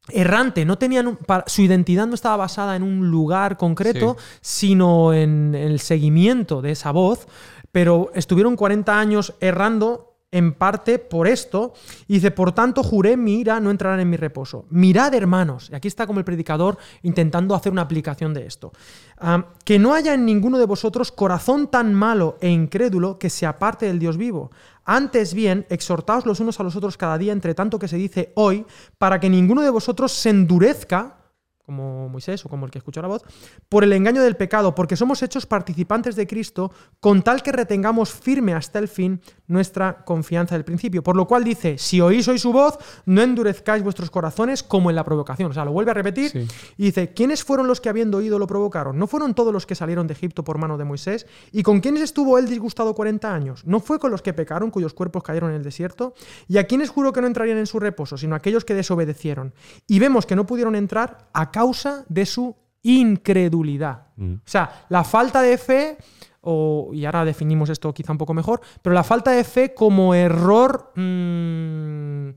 [0.09, 5.13] errante, no tenían un- para- su identidad no estaba basada en un lugar concreto, sino
[5.13, 7.27] en el seguimiento de esa voz,
[7.71, 11.73] pero estuvieron 40 años errando en parte por esto,
[12.07, 14.65] y dice, por tanto juré mi ira no entrarán en mi reposo.
[14.71, 18.71] Mirad, hermanos, y aquí está como el predicador intentando hacer una aplicación de esto,
[19.19, 23.45] ah, que no haya en ninguno de vosotros corazón tan malo e incrédulo que se
[23.45, 24.49] aparte del Dios vivo.
[24.85, 28.31] Antes bien, exhortaos los unos a los otros cada día, entre tanto que se dice
[28.35, 28.65] hoy,
[28.97, 31.22] para que ninguno de vosotros se endurezca,
[31.65, 33.23] como Moisés o como el que escuchó la voz,
[33.69, 38.11] por el engaño del pecado, porque somos hechos participantes de Cristo, con tal que retengamos
[38.11, 41.03] firme hasta el fin nuestra confianza del principio.
[41.03, 44.95] Por lo cual dice, si oís hoy su voz, no endurezcáis vuestros corazones como en
[44.95, 45.51] la provocación.
[45.51, 46.47] O sea, lo vuelve a repetir Sí.
[46.77, 48.97] y dice, ¿quiénes fueron los que habiendo oído lo provocaron?
[48.97, 51.27] ¿No fueron todos los que salieron de Egipto por mano de Moisés?
[51.51, 53.65] ¿Y con quiénes estuvo él disgustado 40 años?
[53.65, 56.13] ¿No fue con los que pecaron, cuyos cuerpos cayeron en el desierto?
[56.47, 59.53] ¿Y a quiénes juró que no entrarían en su reposo, sino aquellos que desobedecieron?
[59.87, 64.07] Y vemos que no pudieron entrar a causa de su incredulidad.
[64.17, 64.33] Mm.
[64.33, 65.97] O sea, la falta de fe,
[66.41, 70.13] o, y ahora definimos esto quizá un poco mejor, pero la falta de fe como
[70.13, 72.31] error mm,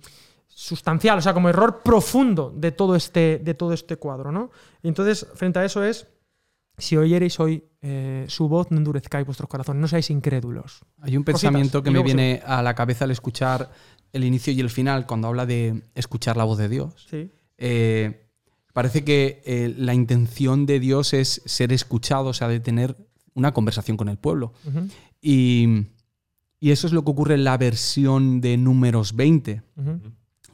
[0.46, 4.50] sustancial, o sea, como error profundo de todo este, de todo este cuadro, ¿no?
[4.82, 6.06] Y entonces, frente a eso es,
[6.78, 10.82] si oyereis hoy eh, su voz, no endurezcáis vuestros corazones, no seáis incrédulos.
[11.00, 13.70] Hay un Cositas, pensamiento que me viene a la cabeza al escuchar
[14.12, 17.06] el inicio y el final, cuando habla de escuchar la voz de Dios.
[17.10, 17.30] Sí.
[17.58, 18.25] Eh,
[18.76, 22.94] parece que eh, la intención de Dios es ser escuchado, o sea, de tener
[23.32, 24.52] una conversación con el pueblo.
[25.22, 25.86] Y,
[26.60, 30.00] y eso es lo que ocurre en la versión de números 20, ujú.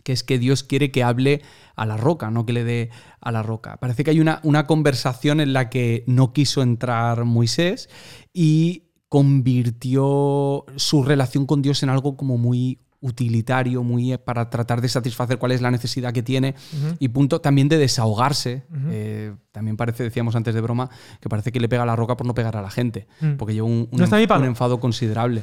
[0.05, 1.43] que es que Dios quiere que hable
[1.75, 3.79] a la roca, no que le dé a la roca.
[3.79, 7.89] Parece que hay una, una conversación en la que no quiso entrar Moisés
[8.33, 14.81] y convirtió su relación con Dios en algo como muy utilitario, muy eh, para tratar
[14.81, 16.55] de satisfacer cuál es la necesidad que tiene
[16.99, 18.63] y punto también de desahogarse.
[18.89, 20.89] Eh, también parece, decíamos antes de broma,
[21.21, 23.33] que parece que le pega la roca por no pegar a la gente, Mm.
[23.37, 25.43] porque lleva un, No enfado considerable.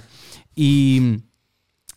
[0.56, 1.20] Y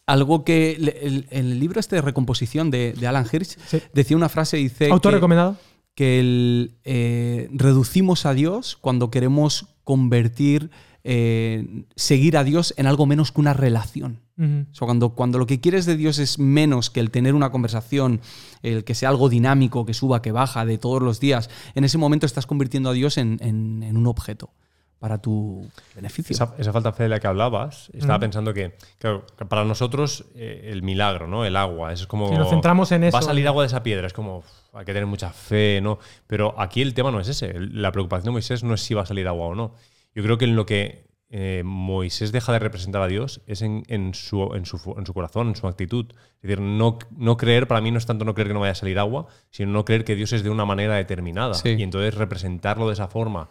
[0.07, 3.81] algo que el, el libro este de recomposición de, de Alan Hirsch Sí.
[3.95, 5.57] decía una frase, dice Autor que, recomendado.
[5.95, 10.71] que el, eh, reducimos a Dios cuando queremos convertir,
[11.05, 14.21] eh, seguir a Dios en algo menos que una relación.
[14.39, 17.51] O sea, cuando, cuando lo que quieres de Dios es menos que el tener una
[17.51, 18.21] conversación,
[18.63, 21.97] el que sea algo dinámico, que suba, que baja de todos los días, en ese
[21.99, 24.51] momento estás convirtiendo a Dios en, en- en un objeto
[24.99, 25.65] para tu
[25.97, 26.33] beneficio.
[26.35, 29.65] Esa, esa falta de fe de la que hablabas, estaba pensando que, claro, que para
[29.65, 31.45] nosotros eh, el milagro, ¿no?
[31.45, 32.29] El agua, eso es como...
[32.29, 33.15] Sí, nos centramos en eso.
[33.15, 35.81] Va a salir agua de esa piedra, es como, uf, hay que tener mucha fe,
[35.83, 35.99] ¿no?
[36.29, 37.53] Pero aquí el tema no es ese.
[37.59, 39.75] La preocupación de Moisés no es si va a salir agua o no.
[40.15, 43.85] Yo creo que en lo que eh, Moisés deja de representar a Dios es en,
[43.89, 46.07] en su, en, su, en su corazón, en su actitud.
[46.11, 48.73] Es decir, no, no creer, para mí no es tanto no creer que no vaya
[48.73, 51.55] a salir agua, sino no creer que Dios es de una manera determinada.
[51.55, 51.71] Sí.
[51.79, 53.49] Y entonces representarlo de esa forma.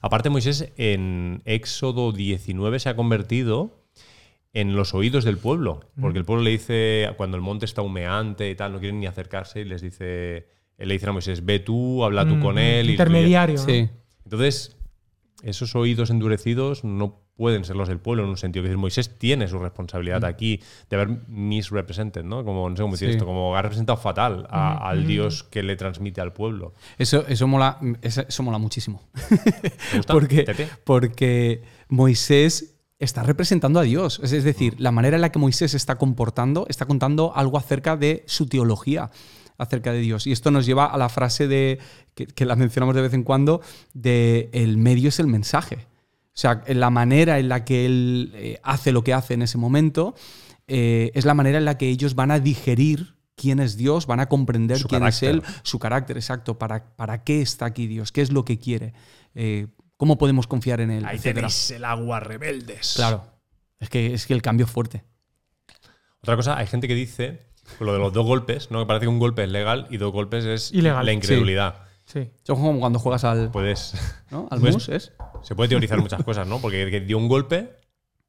[0.00, 3.76] Aparte, Moisés en Éxodo 19 se ha convertido
[4.52, 5.80] en los oídos del pueblo.
[6.00, 9.06] Porque el pueblo le dice, cuando el monte está humeante y tal, no quieren ni
[9.06, 12.88] acercarse, y les dice, le dice a Moisés, ve tú, habla tú con él.
[12.88, 13.56] y- Intermediario.
[13.58, 13.64] ¿no?
[13.64, 13.88] Sí.
[14.24, 14.76] entonces,
[15.42, 18.62] esos oídos endurecidos no pueden ser los del pueblo en un sentido.
[18.62, 22.44] Que decir, Moisés tiene su responsabilidad aquí de haber misrepresented, ¿no?
[22.44, 23.12] Como, no sé cómo decir Sí.
[23.12, 26.74] esto, como ha representado fatal a- al Dios que le transmite al pueblo.
[26.98, 29.02] Eso, eso, mola, eso, mola muchísimo.
[29.90, 30.12] ¿Te gusta?
[30.12, 30.68] porque, Tete?
[30.84, 34.20] porque Moisés está representando a Dios.
[34.22, 37.96] Es, es decir, la manera en la que Moisés está comportando está contando algo acerca
[37.96, 39.10] de su teología
[39.60, 40.26] acerca de Dios.
[40.26, 41.78] Y esto nos lleva a la frase de
[42.14, 43.60] que, que la mencionamos de vez en cuando,
[43.94, 45.86] de el medio es el mensaje.
[46.32, 49.58] O sea, la manera en la que él eh, hace lo que hace en ese
[49.58, 50.14] momento
[50.68, 54.20] eh, es la manera en la que ellos van a digerir quién es Dios, van
[54.20, 55.28] a comprender Su quién carácter.
[55.28, 58.58] es Él, su carácter, exacto, para, para qué está aquí Dios, qué es lo que
[58.58, 58.94] quiere,
[59.34, 61.06] eh, cómo podemos confiar en Él.
[61.10, 61.48] etcétera.
[61.74, 62.92] el agua rebeldes.
[62.94, 63.26] Claro,
[63.80, 65.04] es que, es que el cambio es fuerte.
[66.22, 68.80] Otra cosa, hay gente que dice, lo de los dos golpes, ¿no?
[68.80, 71.06] Que parece que un golpe es legal y dos golpes es Ilegal.
[71.06, 71.74] la incredulidad.
[72.06, 72.20] Sí.
[72.20, 73.94] Es como cuando juegas al, Puedes,
[74.30, 74.48] ¿no?
[74.50, 75.12] al pues- mus, ¿es?
[75.42, 76.58] se puede teorizar muchas cosas, ¿no?
[76.60, 77.78] Porque que dio un golpe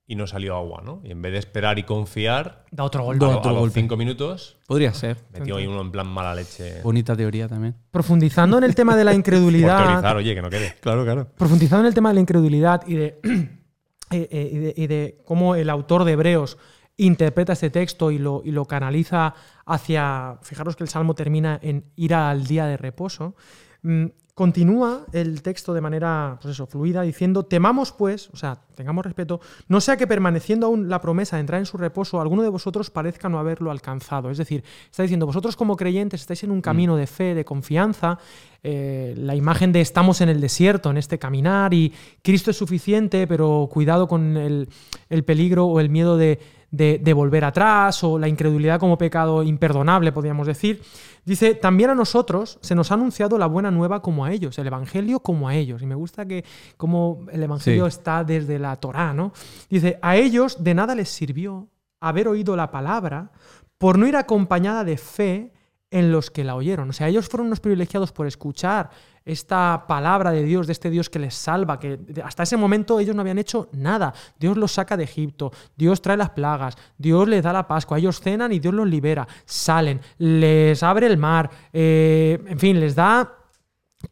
[0.06, 1.02] y no salió agua, ¿no?
[1.04, 3.24] Y en vez de esperar y confiar, Da otro a, golpe.
[3.26, 3.80] a otro los golpe.
[3.80, 5.18] cinco minutos Podría ser.
[5.32, 6.82] metió ahí uno en plan mala leche.
[6.84, 7.76] Bonita teoría también.
[7.92, 9.86] Profundizando en el tema de la Por incredulidad.
[9.86, 10.76] teorizar, oye, que no quede.
[10.82, 11.28] Claro, claro.
[11.38, 13.20] profundizando en el tema de la incredulidad y de,
[14.12, 16.58] eh, eh, y de, y de cómo el autor de Hebreos
[17.02, 19.34] interpreta este texto y lo, y lo canaliza
[19.66, 23.36] hacia, fijaros que el Salmo termina en ir al día de reposo,
[23.82, 29.06] mm, continúa el texto de manera pues eso, fluida diciendo, temamos pues, o sea, tengamos
[29.06, 32.50] respeto, no sea que permaneciendo aún la promesa de entrar en su reposo, alguno de
[32.50, 34.30] vosotros parezca no haberlo alcanzado.
[34.30, 38.20] Es decir, está diciendo, vosotros como creyentes estáis en un camino de fe, de confianza,
[38.64, 43.28] eh, la imagen de estamos en el desierto, en este caminar, y Cristo es suficiente,
[43.28, 44.70] pero cuidado con el,
[45.10, 46.40] el peligro o el miedo de,
[46.72, 50.82] de- de volver atrás, o la incredulidad como pecado imperdonable, podríamos decir.
[51.26, 54.68] Dice, también a nosotros se nos ha anunciado la buena nueva como a ellos, el
[54.68, 55.82] Evangelio como a ellos.
[55.82, 56.46] Y me gusta que
[56.78, 57.90] como el Evangelio Sí.
[57.98, 59.34] está desde la Torá, ¿no?
[59.70, 61.68] Dice, a ellos de nada les sirvió
[62.00, 63.32] haber oído la palabra
[63.78, 65.52] por no ir acompañada de fe
[65.92, 66.90] en los que la oyeron.
[66.90, 68.90] O sea, ellos fueron unos privilegiados por escuchar
[69.26, 73.16] esta palabra de Dios, de este Dios que les salva, que hasta ese momento ellos
[73.16, 74.14] no habían hecho nada.
[74.40, 78.20] Dios los saca de Egipto, Dios trae las plagas, Dios les da la Pascua, ellos
[78.20, 83.38] cenan y Dios los libera, salen, les abre el mar, eh, en fin, les da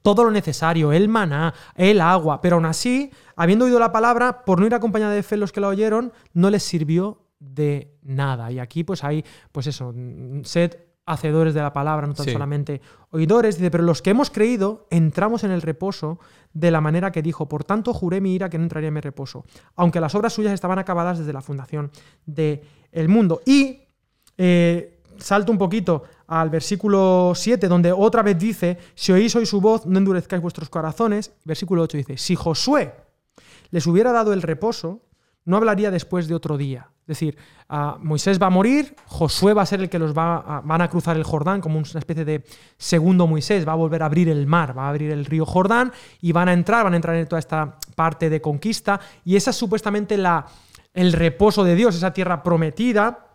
[0.02, 4.60] todo lo necesario, el maná, el agua, pero aún así, habiendo oído la palabra, por
[4.60, 8.52] no ir acompañada de fe los que la oyeron, no les sirvió de nada.
[8.52, 12.32] Y aquí pues hay, pues eso, mm, sed hacedores de la palabra, no tan Sí.
[12.32, 13.58] solamente oidores.
[13.58, 16.19] Dice, pero los que hemos creído, entramos en el reposo
[16.54, 19.02] de la manera que dijo, por tanto juré mi ira que no entraría en mi
[19.02, 19.43] reposo,
[19.76, 21.91] aunque las obras suyas estaban acabadas desde la fundación
[22.26, 22.62] del
[23.08, 23.41] mundo.
[23.45, 23.82] Y
[24.38, 29.60] eh, salto un poquito al versículo 7, donde otra vez dice, si oís hoy su
[29.60, 31.32] voz, no endurezcáis vuestros corazones.
[31.43, 32.93] Versículo 8 dice, si Josué
[33.72, 35.02] les hubiera dado el reposo,
[35.45, 36.89] no hablaría después de otro día.
[37.10, 37.36] Es decir,
[37.69, 40.82] ah, Moisés va a morir, Josué va a ser el que los va a, van
[40.82, 42.43] a cruzar el Jordán como una especie de
[42.78, 45.91] segundo Moisés, va a volver a abrir el mar, va a abrir el río Jordán
[46.22, 49.00] y van a entrar, van a entrar en toda esta parte de conquista.
[49.26, 50.45] Y esa es supuestamente la,
[50.93, 53.26] el reposo de Dios, esa tierra prometida,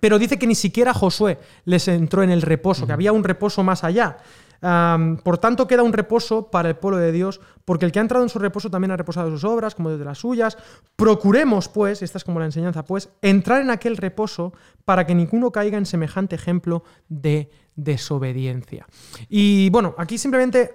[0.00, 3.62] pero dice que ni siquiera Josué les entró en el reposo, que había un reposo
[3.62, 4.16] más allá.
[5.22, 8.24] Por tanto, queda un reposo para el pueblo de Dios, porque el que ha entrado
[8.24, 10.56] en su reposo también ha reposado de sus obras, como desde las suyas.
[10.96, 15.50] Procuremos, pues, esta es como la enseñanza, pues, entrar en aquel reposo para que ninguno
[15.50, 18.86] caiga en semejante ejemplo de desobediencia.
[19.28, 20.70] Y bueno, aquí simplemente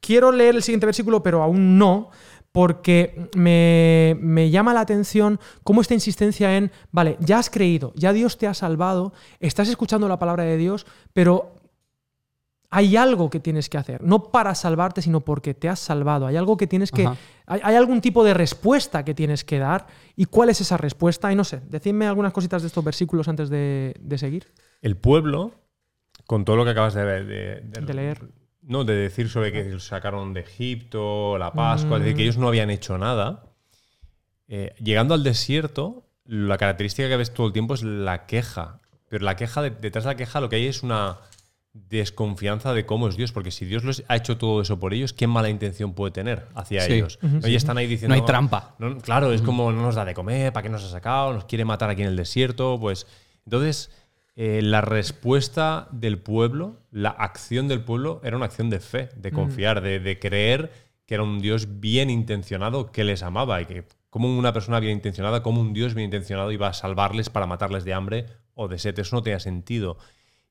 [0.00, 2.10] quiero leer el siguiente versículo, pero aún no,
[2.54, 8.38] porque me, llama la atención cómo esta insistencia en, vale, ya has creído, ya Dios
[8.38, 11.53] te ha salvado, estás escuchando la palabra de Dios, pero
[12.76, 16.26] hay algo que tienes que hacer, no para salvarte, sino porque te has salvado.
[16.26, 17.06] Hay algo que tienes que...
[17.46, 19.86] Hay, hay, algún tipo de respuesta que tienes que dar.
[20.16, 21.30] ¿Y cuál es esa respuesta?
[21.30, 24.48] Y no sé, decidme algunas cositas de estos versículos antes de, de seguir.
[24.82, 25.52] El pueblo,
[26.26, 28.28] con todo lo que acabas de, de, de leer
[28.66, 32.00] no, de decir sobre que sacaron de Egipto, la Pascua, mm.
[32.00, 33.44] es decir, que ellos no habían hecho nada.
[34.48, 38.80] Eh, llegando al desierto, la característica que ves todo el tiempo es la queja.
[39.08, 41.18] Pero la queja, detrás de la queja, lo que hay es una
[41.74, 45.12] desconfianza de cómo es Dios, porque si Dios los ha hecho todo eso por ellos,
[45.12, 46.94] ¿qué mala intención puede tener hacia Sí.
[46.94, 47.18] ellos?
[47.20, 47.46] ¿No?
[47.46, 48.14] Y están ahí diciendo...
[48.14, 48.74] No hay trampa.
[48.78, 51.32] no, claro, es como no nos da de comer, ¿para qué nos ha sacado?
[51.32, 53.06] Nos quiere matar aquí en el desierto, pues...
[53.44, 53.90] Entonces,
[54.36, 59.32] eh, la respuesta del pueblo, la acción del pueblo, era una acción de fe, de
[59.32, 60.72] confiar, de, de creer
[61.06, 64.92] que era un Dios bien intencionado que les amaba y que como una persona bien
[64.94, 68.78] intencionada, como un Dios bien intencionado iba a salvarles para matarles de hambre o de
[68.78, 68.98] sed.
[68.98, 69.98] Eso no tenía sentido.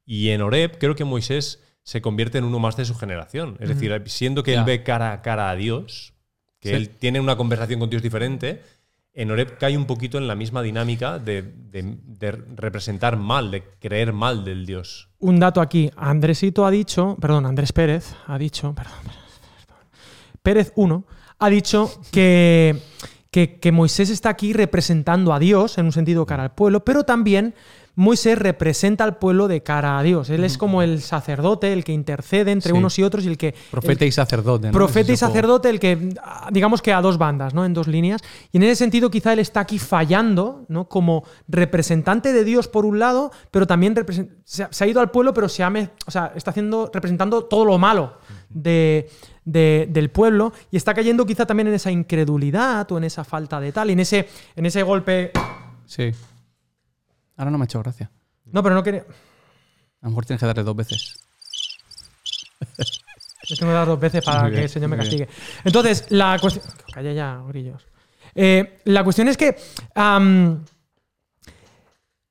[0.06, 3.58] Y en Oreb creo que Moisés se convierte en uno más de su generación.
[3.60, 6.14] Es decir, siendo que él ve cara a cara a Dios,
[6.60, 6.76] que Sí.
[6.76, 8.62] él tiene una conversación con Dios diferente,
[9.14, 13.64] en Oreb cae un poquito en la misma dinámica de, de- de representar mal, de
[13.80, 15.10] creer mal del Dios.
[15.20, 15.91] Un dato aquí.
[15.97, 19.84] Andresito ha dicho, perdón, Andrés Pérez ha dicho, perdón, perdón,
[20.41, 21.06] Pérez 1
[21.39, 22.76] ha dicho que,
[23.30, 27.04] que, que Moisés está aquí representando a Dios en un sentido cara al pueblo, pero
[27.04, 27.54] también
[27.96, 30.30] Moisés representa al pueblo de cara a Dios.
[30.32, 32.78] Él es como el sacerdote, el que intercede entre Sí.
[32.78, 34.68] unos y otros y el que Profeta y sacerdote.
[34.68, 34.74] ¿no?
[34.74, 36.10] profeta y sacerdote, el que,
[36.52, 37.66] digamos que a dos bandas, ¿no?
[37.66, 38.22] En dos líneas.
[38.52, 40.88] Y en ese sentido, quizá él está aquí fallando, ¿no?
[40.89, 43.94] Como representante de Dios por un lado, pero también
[44.44, 45.70] se, ha, se ha ido al pueblo, pero se ha
[46.08, 48.18] o sea, está haciendo, representando todo lo malo
[48.50, 49.10] de,
[49.46, 53.60] de- del pueblo y está cayendo quizá también en esa incredulidad o en esa falta
[53.60, 55.32] de tal, y en ese, en ese golpe.
[55.86, 56.12] Sí.
[57.38, 58.11] Ahora no me ha hecho gracia.
[58.45, 59.01] No, pero no quería.
[59.01, 61.19] A lo mejor tienes que darle dos veces.
[63.49, 65.27] Le tengo que dar dos veces para que el Señor me castigue.
[65.65, 66.65] Entonces, la cuestión.
[66.93, 67.86] Calla ya, grillos.
[68.36, 69.57] Eh, la cuestión es que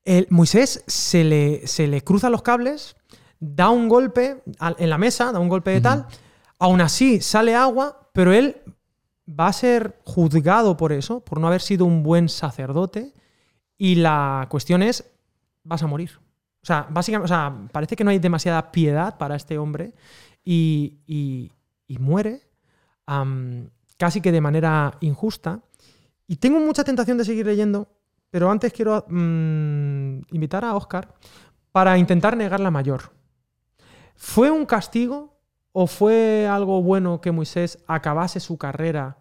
[0.05, 2.95] el Moisés se le, se le cruzan los cables,
[3.39, 4.43] da un golpe
[4.77, 6.07] en la mesa, da un golpe de tal.
[6.59, 8.61] Aún así, sale agua, pero él
[9.27, 13.13] va a ser juzgado por eso, por no haber sido un buen sacerdote.
[13.77, 15.03] Y la cuestión es:
[15.63, 16.11] vas a morir.
[16.61, 19.93] O sea, básicamente, o sea, parece que no hay demasiada piedad para este hombre
[20.43, 21.51] y, y-
[21.99, 22.41] muere
[23.97, 25.59] casi que de manera injusta.
[26.25, 27.87] Y tengo mucha tentación de seguir leyendo,
[28.31, 31.13] pero antes quiero mm, invitar a Oscar
[31.71, 33.11] para intentar negar la mayor.
[34.15, 35.37] ¿Fue un castigo
[35.71, 39.17] o fue algo bueno que Moisés acabase su carrera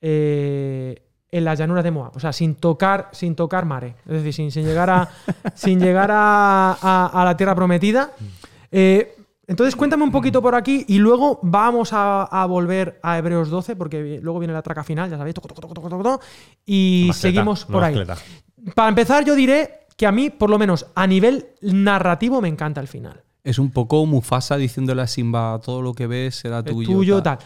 [0.00, 2.16] eh, en la llanura de Moab?
[2.16, 3.94] O sea, sin tocar, sin tocar mare.
[4.06, 5.08] Es decir, sin, sin llegar a,
[5.54, 8.10] sin llegar a, a- a la tierra prometida.
[8.70, 9.16] Eh,
[9.46, 13.74] entonces, cuéntame un poquito por aquí y luego vamos a, a volver a Hebreos 12,
[13.74, 16.20] porque luego viene la traca final, ya sabéis, toco, toco, toco, toco, toco,
[16.64, 18.00] y seguimos no por ahí.
[18.76, 22.80] Para empezar, yo diré que a mí, por lo menos a nivel narrativo, me encanta
[22.80, 23.22] el final.
[23.42, 26.88] Es un poco Mufasa diciéndole a Simba todo lo que ves será El tuyo.
[26.92, 27.38] tuyo, tal.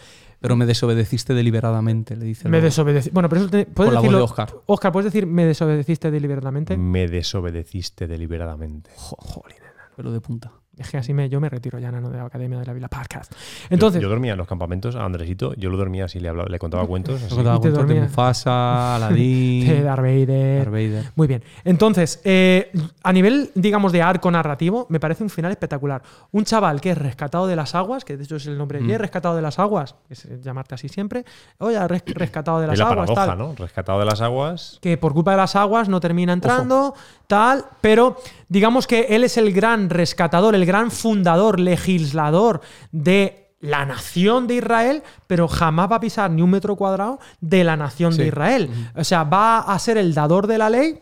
[0.45, 2.49] Pero me desobedeciste deliberadamente, le dice.
[2.51, 3.09] Me desobedecí.
[3.11, 4.55] Bueno, pero eso te- puedes Con la voz de Oscar.
[4.67, 6.77] Oscar, ¿puedes decir me desobedeciste deliberadamente?
[6.77, 8.91] Me desobedeciste deliberadamente.
[8.95, 9.57] Jo- Jolín,
[9.97, 10.53] Pelo de punta.
[10.79, 12.89] Es que así me, yo me retiro ya, no de la Academia de la Vila
[12.89, 13.33] Podcast.
[13.71, 16.49] Entonces, yo, yo dormía en los campamentos a Andresito, yo lo dormía así, le, hablaba,
[16.49, 17.23] le contaba cuentos.
[17.23, 17.35] así.
[17.37, 18.01] Te cuentos de.
[18.01, 20.59] Mufasa, Aladdin, de Darth Vader.
[20.59, 21.05] Darth Vader.
[21.17, 21.43] Muy bien.
[21.65, 22.73] Entonces, eh,
[23.03, 26.03] a nivel, digamos, de arco narrativo, me parece un final espectacular.
[26.33, 28.87] Un chaval que es rescatado de las aguas, que de hecho es el nombre, Mm.
[28.87, 28.99] ¿qué?
[28.99, 31.25] rescatado de las aguas, que es llamarte así siempre.
[31.59, 33.39] Oye, res- rescatado de las la aguas, paradoja, tal.
[33.39, 33.55] ¿no?
[33.57, 34.79] Rescatado de las aguas.
[34.83, 36.95] que por culpa de las aguas no termina entrando,
[37.27, 38.17] tal, pero
[38.49, 42.61] digamos que él es el gran rescatador, el gran fundador, legislador
[42.93, 47.65] de la nación de Israel, pero jamás va a pisar ni un metro cuadrado de
[47.65, 48.27] la nación de.
[48.27, 48.69] Israel.
[48.95, 51.01] O sea, va a ser el dador de la ley,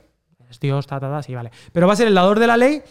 [0.49, 2.57] es Dios, ta, ta, ta, sí, vale, pero va a ser el dador de la
[2.57, 2.83] ley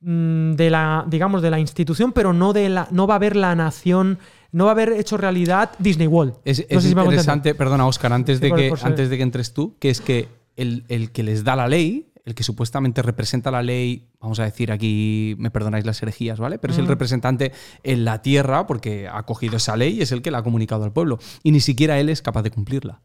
[0.00, 3.36] mm, de la, digamos, de la institución, pero no de la, no va a haber
[3.36, 4.18] la nación,
[4.52, 6.34] no va a haber hecho realidad Disney World.
[6.44, 7.24] Es, No es sé si me hago entender.
[7.24, 10.28] interesante, perdona, Oscar, antes, Sí, de que, antes de que entres tú, que es que
[10.56, 14.44] el, el que les da la ley, el que supuestamente representa la ley, vamos a
[14.44, 16.58] decir aquí, me perdonáis las herejías, ¿vale?
[16.58, 17.52] Pero es el representante
[17.82, 20.84] en la tierra porque ha cogido esa ley y es el que la ha comunicado
[20.84, 21.18] al pueblo.
[21.42, 23.02] Y ni siquiera él es capaz de cumplirla.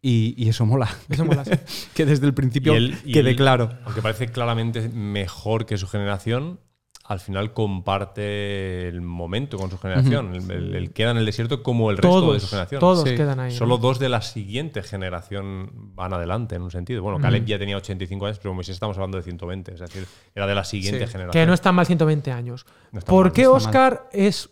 [0.00, 0.88] Y, y eso mola.
[1.08, 1.50] Eso mola, sí.
[1.94, 3.76] que desde el principio Y él- y quede él, claro.
[3.84, 6.60] Aunque parece claramente mejor que su generación,
[7.08, 10.34] al final comparte el momento con su generación.
[10.34, 12.80] El- el, el queda en el desierto como el resto de su generación.
[12.80, 13.14] todos Sí.
[13.16, 13.52] quedan ahí.
[13.52, 13.58] ¿no?
[13.58, 17.02] Solo dos de la siguiente generación van adelante en un sentido.
[17.02, 19.74] Bueno, Caleb ya tenía 85 años, pero Moisés estamos hablando de 120.
[19.74, 21.12] Es decir, era de la siguiente Sí.
[21.12, 21.42] generación.
[21.42, 22.66] Que no están mal 120 años.
[22.92, 24.50] No ¿Por mal, qué no Oscar es,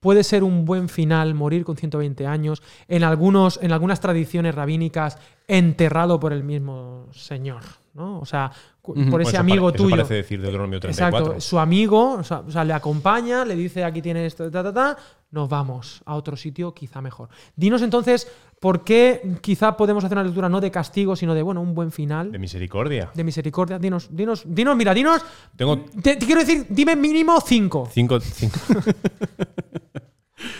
[0.00, 2.62] puede ser un buen final morir con 120 años?
[2.88, 7.62] En, algunos, en algunas tradiciones rabínicas, enterrado por el mismo Señor.
[7.96, 8.20] ¿No?
[8.20, 8.50] O sea,
[8.82, 9.96] por ese eso amigo pare- eso tuyo.
[9.96, 11.18] parece decir Deuteronomio 34.
[11.18, 14.62] Exacto, su amigo, o sea, o sea, le acompaña, le dice aquí tienes esto, ta,
[14.62, 14.96] ta, ta,
[15.32, 17.28] nos vamos a otro sitio quizá mejor.
[17.56, 18.28] Dinos entonces,
[18.58, 21.92] ¿Por qué quizá podemos hacer una lectura no de castigo, sino de, bueno, un buen
[21.92, 22.32] final?
[22.32, 23.10] De misericordia.
[23.14, 23.78] de misericordia.
[23.78, 25.20] Dinos, dinos, dinos, mira, dinos.
[25.56, 27.86] Tengo Te, te quiero decir, dime mínimo cinco.
[27.92, 28.18] cinco.
[28.18, 28.58] cinco-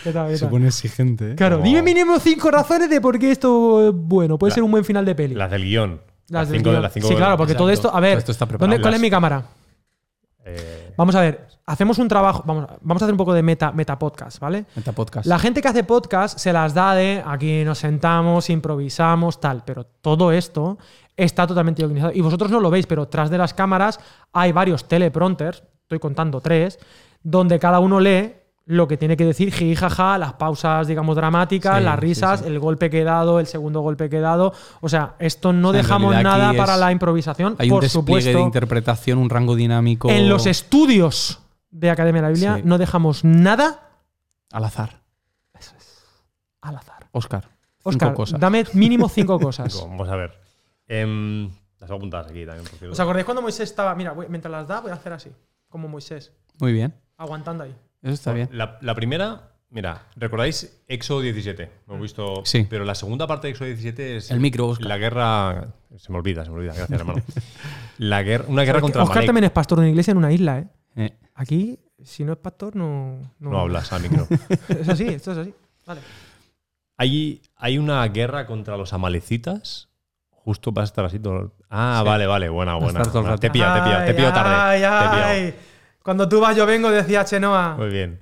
[0.03, 1.31] ¿Qué tal, qué Se pone exigente.
[1.31, 1.35] ¿eh?
[1.35, 4.37] Claro, dime mínimo cinco razones de por qué esto es bueno.
[4.37, 5.35] Puede La- ser un buen final de peli.
[5.35, 6.01] las del guion.
[6.29, 7.93] Las del cinco de las sí, claro, porque todo esto.
[7.93, 8.71] A ver, Esto está preparado.
[8.71, 9.43] ¿dónde, ¿cuál es mi cámara?
[10.43, 12.43] Eh, Vamos a ver, hacemos un trabajo.
[12.45, 14.65] Vamos, vamos a hacer un poco de meta, meta podcast, ¿vale?
[14.75, 15.27] Meta podcast.
[15.27, 19.85] La gente que hace podcast se las da de aquí nos sentamos, improvisamos, tal, pero
[19.85, 20.77] todo esto
[21.15, 22.13] está totalmente organizado.
[22.13, 23.99] Y vosotros no lo veis, pero tras de las cámaras
[24.33, 26.79] hay varios teleprompters, estoy contando tres,
[27.21, 28.33] donde cada uno lee
[28.69, 32.47] lo que tiene que decir, jiji, jaja, las pausas, digamos, dramáticas, Sí, las risas, sí.
[32.47, 34.53] el golpe que he dado, el segundo golpe que he dado.
[34.81, 37.75] O sea, esto no O sea, en dejamos nada para es- la improvisación, Hay un
[37.77, 38.37] por despliegue supuesto.
[38.37, 40.09] de interpretación, un rango dinámico.
[40.09, 41.39] En los estudios
[41.71, 42.61] de Academia de la Biblia Sí.
[42.65, 43.89] no dejamos nada
[44.51, 44.99] Al azar.
[46.61, 47.07] al azar.
[47.11, 47.43] Oscar.
[47.43, 48.39] cinco Oscar, cosas.
[48.39, 49.81] dame mínimo cinco cosas.
[49.87, 50.37] Vamos a ver.
[50.87, 51.45] Em,
[51.79, 52.67] las voy a apuntar aquí también.
[52.69, 53.95] porque- ¿Os acordáis cuando Moisés estaba?
[53.95, 55.29] Mira, voy- mientras las da, voy a hacer así,
[55.69, 56.93] como Moisés, Muy bien.
[57.17, 57.73] aguantando ahí.
[58.07, 58.49] Eso está bien.
[58.51, 61.69] La, la primera, mira, ¿recordáis Éxodo 17?
[61.87, 62.41] Lo he visto.
[62.45, 62.65] Sí.
[62.69, 64.31] Pero la segunda parte de Éxodo 17 es.
[64.31, 64.87] El micro, Óscar.
[64.87, 65.67] La guerra.
[65.97, 66.73] Se me olvida, se me olvida.
[66.73, 67.21] Gracias, hermano.
[67.97, 69.27] La guerra, una guerra contra Oscar Amalek.
[69.27, 70.67] también es pastor de una iglesia en una isla, ¿eh?
[70.95, 73.33] Eh, Aquí, si no es pastor, no.
[73.39, 74.27] No, No hablas al micro.
[74.69, 75.53] Es así, esto es así.
[75.85, 76.01] Vale.
[76.97, 79.89] Hay, hay una guerra contra los amalecitas.
[80.29, 81.53] Justo vas a estar así todo.
[81.69, 82.07] Ah, Sí.
[82.09, 82.49] vale, vale.
[82.49, 83.01] Buena, buena.
[83.03, 84.55] Te pillo, te pillo, te pillo tarde.
[84.55, 85.63] Ay, Te pillo.
[86.07, 87.75] Cuando tú vas, yo vengo, decía Chenoa.
[87.75, 88.21] Muy bien.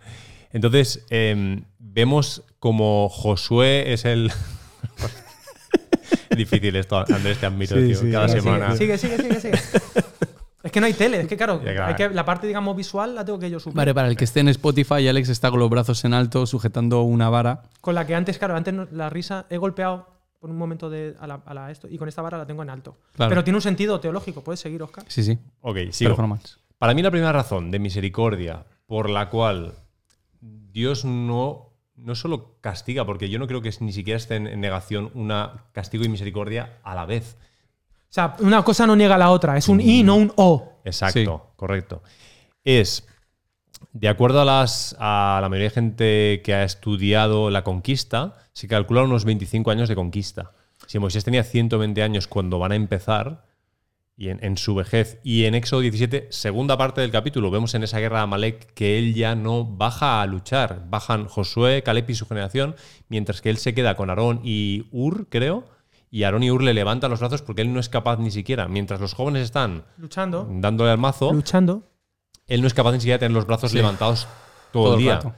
[0.51, 4.31] Entonces, em, vemos como Josué es el.
[6.35, 7.95] Difícil esto, Andrés, te admito, Sí, tío.
[7.95, 8.75] sí, Cada sí, semana.
[8.75, 9.59] Sigue, sigue, sigue, sigue.
[10.63, 11.85] es que no hay tele, es que claro, Ya, claro.
[11.85, 13.77] hay que- la parte, digamos, visual la tengo que yo suplir.
[13.77, 17.03] Vale, para el que esté en Spotify, Alex está con los brazos en alto sujetando
[17.03, 17.61] una vara.
[17.81, 20.09] Con la que antes, claro, antes la risa he golpeado
[20.39, 22.63] por un momento de, a, la, a la esto y con esta vara la tengo
[22.63, 22.97] en alto.
[23.15, 23.29] Claro.
[23.29, 24.41] Pero tiene un sentido teológico.
[24.43, 25.05] ¿Puedes seguir, Oscar?
[25.07, 25.37] Sí, sí.
[25.61, 26.09] Ok, sigo.
[26.09, 26.57] Performance.
[26.85, 29.73] Para mí, la primera razón de misericordia por la cual
[30.39, 35.09] Dios no, no solo castiga, porque yo no creo que ni siquiera esté en, negación
[35.15, 37.37] una castigo y misericordia a la vez.
[38.03, 39.57] O sea, una cosa no niega la otra.
[39.57, 40.79] Es un i, no un o.
[40.85, 42.03] Exacto, correcto.
[42.63, 43.07] Es,
[43.91, 48.67] de acuerdo a, las, a la mayoría de gente que ha estudiado la conquista, se
[48.67, 50.51] calcula unos 25 años de conquista.
[50.85, 53.43] Si Moisés tenía 120 años cuando van a empezar,
[54.17, 57.83] y en, en su vejez, y en Éxodo 17, segunda parte del capítulo, vemos en
[57.83, 60.85] esa guerra de Amalek que él ya no baja a luchar.
[60.89, 62.75] Bajan Josué, Caleb y su generación,
[63.09, 65.65] mientras que él se queda con Aarón y Ur, creo,
[66.09, 68.67] y Aarón y Ur le levantan los brazos porque él no es capaz ni siquiera,
[68.69, 70.47] mientras los jóvenes están Luchando.
[70.49, 71.83] dándole al mazo, Luchando.
[72.47, 73.77] él no es capaz ni siquiera de tener los brazos Sí.
[73.77, 74.27] levantados
[74.71, 75.15] todo, Todo el día.
[75.15, 75.33] rato.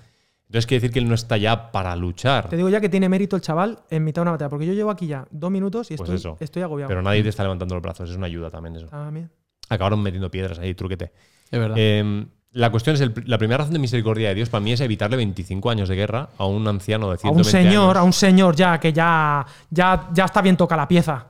[0.48, 2.50] Entonces quiere decir que él no está ya para luchar.
[2.50, 4.50] Te digo ya que tiene mérito el chaval en mitad de una batalla.
[4.50, 6.38] Porque yo llevo aquí ya dos minutos y Pues estoy, eso.
[6.40, 6.88] estoy agobiado.
[6.88, 8.88] Pero nadie te está levantando los brazos, es una ayuda también eso.
[8.88, 9.30] También.
[9.70, 11.12] Acabaron metiendo piedras ahí, truquete.
[11.52, 11.76] Es verdad.
[11.78, 14.80] Eh, la cuestión es, el- la primera razón de misericordia de Dios para mí es
[14.80, 17.98] evitarle 25 años de guerra a un anciano de A 120 un señor, años.
[17.98, 21.28] a un señor ya que ya, ya, ya está bien toca la pieza.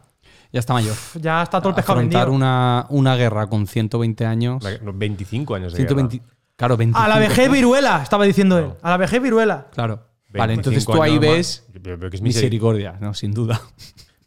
[0.54, 0.96] ya está mayor.
[1.20, 2.32] Ya está todo el pescado vendido.
[2.32, 4.64] una, una guerra con 120 años.
[4.64, 6.34] La- no, 25 años de 120, guerra.
[6.58, 7.02] Claro, 25.
[7.02, 8.72] A la vejez viruela, estaba diciendo él.
[8.82, 9.68] A la vejez viruela.
[9.74, 10.04] Claro.
[10.34, 11.84] Vale, 25 entonces tú ahí ves más.
[11.84, 12.98] Yo veo que es misericordia.
[13.00, 13.62] no, sin duda.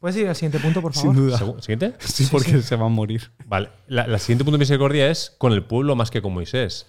[0.01, 1.15] ¿Puedes ir al siguiente punto, por favor?
[1.15, 1.39] Sin duda.
[1.61, 1.95] ¿Siguiente?
[1.99, 3.31] Sí, porque se va a morir.
[3.45, 6.87] Vale, la, la siguiente punto de misericordia es con el pueblo más que con Moisés.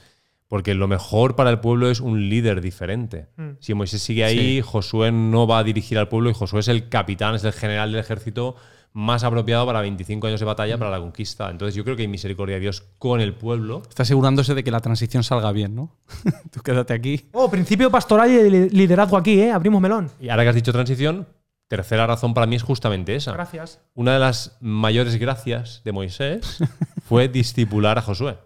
[0.47, 3.27] Porque lo mejor para el pueblo es un líder diferente.
[3.37, 3.51] Mm.
[3.59, 6.89] Si Moisés sigue ahí, Josué no va a dirigir al pueblo y Josué es el
[6.89, 8.55] capitán, es el general del ejército
[8.93, 11.49] más apropiado para 25 años de batalla para la conquista.
[11.49, 13.83] Entonces yo creo que hay misericordia de Dios con el pueblo.
[13.87, 15.95] Está asegurándose de que la transición salga bien, ¿no?
[16.51, 17.29] tú quédate aquí.
[17.31, 19.51] Oh, principio pastoral y de liderazgo aquí, ¿eh?
[19.51, 20.09] Abrimos melón.
[20.19, 21.27] Y ahora que has dicho transición,
[21.69, 23.31] tercera razón para mí es justamente esa.
[23.31, 23.79] Gracias.
[23.93, 26.57] Una de las mayores gracias de Moisés
[27.05, 28.37] fue discipular a Josué.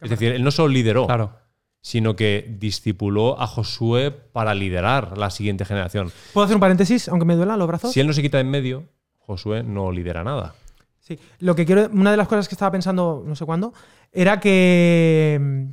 [0.00, 1.36] Es decir, él no solo lideró, Claro.
[1.80, 6.10] sino que discipuló a Josué para liderar la siguiente generación.
[6.32, 7.92] ¿Puedo hacer un paréntesis, aunque me duelan los brazos?
[7.92, 8.88] Si él no se quita de en medio,
[9.26, 10.54] Josué no lidera nada.
[11.00, 11.18] Sí.
[11.40, 13.72] Lo que quiero, una de las cosas que estaba pensando, no sé cuándo,
[14.12, 15.66] era que,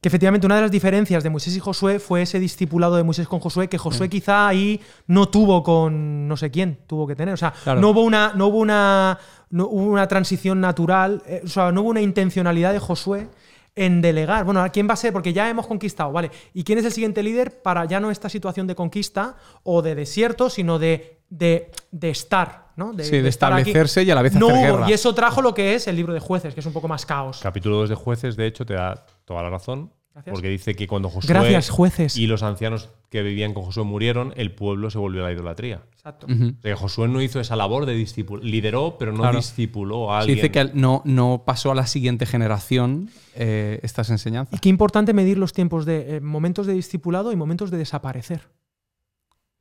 [0.00, 3.26] que efectivamente una de las diferencias de Moisés y Josué fue ese discipulado de Moisés
[3.26, 7.34] con Josué, que Josué quizá ahí no tuvo con no sé quién tuvo que tener.
[7.34, 7.80] O sea, Claro.
[7.80, 9.18] no hubo una, no hubo una,
[9.50, 13.28] no hubo una transición natural, eh, o sea, no hubo una intencionalidad de Josué
[13.74, 14.44] en delegar.
[14.44, 15.12] Bueno, ¿a quién va a ser?
[15.12, 16.30] Porque ya hemos conquistado, ¿vale?
[16.54, 19.94] ¿Y quién es el siguiente líder para ya no esta situación de conquista o de
[19.94, 22.92] desierto, sino de, de, de estar, ¿no?
[22.98, 23.60] Sí, de estar aquí?
[23.70, 24.90] establecerse y a la vez no hacer hubo, guerra.
[24.90, 27.04] Y eso trajo lo que es el libro de jueces, que es un poco más
[27.06, 27.40] caos.
[27.42, 29.92] Capítulo 2 de jueces, de hecho, te da toda la razón.
[30.14, 30.32] Gracias.
[30.34, 32.16] Porque dice que cuando Josué Gracias, jueces.
[32.16, 35.82] y los ancianos que vivían con Josué murieron, el pueblo se volvió a la idolatría.
[35.92, 36.26] Exacto.
[36.26, 36.42] Ujú.
[36.58, 38.42] O sea, que Josué no hizo esa labor de discípulo.
[38.42, 39.36] Lideró, pero no Claro.
[39.36, 44.12] discipuló a Sí, dice que no, no pasó a la siguiente generación eh, estas Y
[44.12, 44.60] enseñanzas.
[44.60, 48.40] qué importante medir los tiempos de eh, momentos de discipulado y momentos de desaparecer.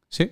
[0.09, 0.32] Sí,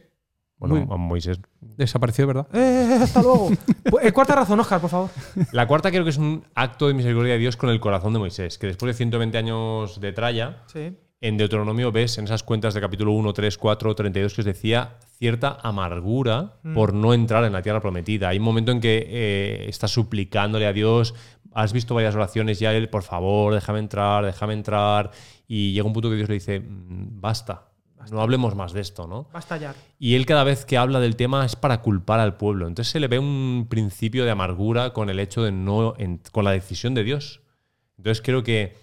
[0.58, 1.40] Bueno, Muy- a Moisés.
[1.62, 2.48] desapareció, ¿verdad?
[2.54, 3.50] ¡Eh, hasta luego!
[3.84, 5.10] Pu- eh, cuarta razón, Oscar, por favor.
[5.52, 8.20] La cuarta creo que es un acto de misericordia de Dios con el corazón de
[8.20, 10.96] Moisés, que después de 120 años de tralla, Sí.
[11.22, 14.98] en Deuteronomio ves en esas cuentas de capítulo 1, 3, 4, 32 que os decía
[15.18, 18.30] cierta amargura por no entrar en la tierra prometida.
[18.30, 21.16] Hay un momento en que eh, estás suplicándole a Dios,
[21.54, 25.12] has visto varias oraciones ya, él, por favor, déjame entrar, déjame entrar,
[25.48, 27.70] y llega un punto que Dios le dice, "Mm, basta,
[28.12, 29.24] no hablemos más de esto, ¿no?
[29.26, 29.76] Va a estallar.
[30.00, 32.68] Y él cada vez que habla del tema es para culpar al pueblo.
[32.68, 36.44] Entonces se le ve un principio de amargura con el hecho de no, en- con
[36.46, 37.42] la decisión de Dios.
[37.98, 38.76] Entonces creo que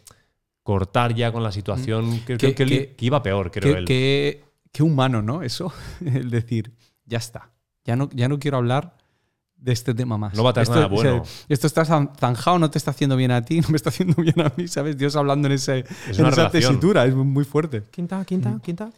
[0.63, 3.73] cortar ya con la situación, creo, Que- creo que, él- que- que iba peor, creo
[3.75, 3.85] Qué, él.
[3.85, 5.43] qué- qué humano, ¿no?
[5.43, 5.73] Eso,
[6.05, 6.73] el decir,
[7.05, 7.51] ya está,
[7.85, 8.97] ya no, ya no quiero hablar
[9.57, 10.35] de este tema más.
[10.35, 11.23] No va a traer esto, nada bueno.
[11.23, 13.77] o sea, esto está zan- zanjado, no te está haciendo bien a ti, no me
[13.77, 14.97] está haciendo bien a mí, ¿sabes?
[14.97, 16.51] Dios hablando en, ese, Es en esa relación.
[16.51, 17.85] tesitura, es muy fuerte.
[17.91, 18.91] Quinta, quinta, quinta.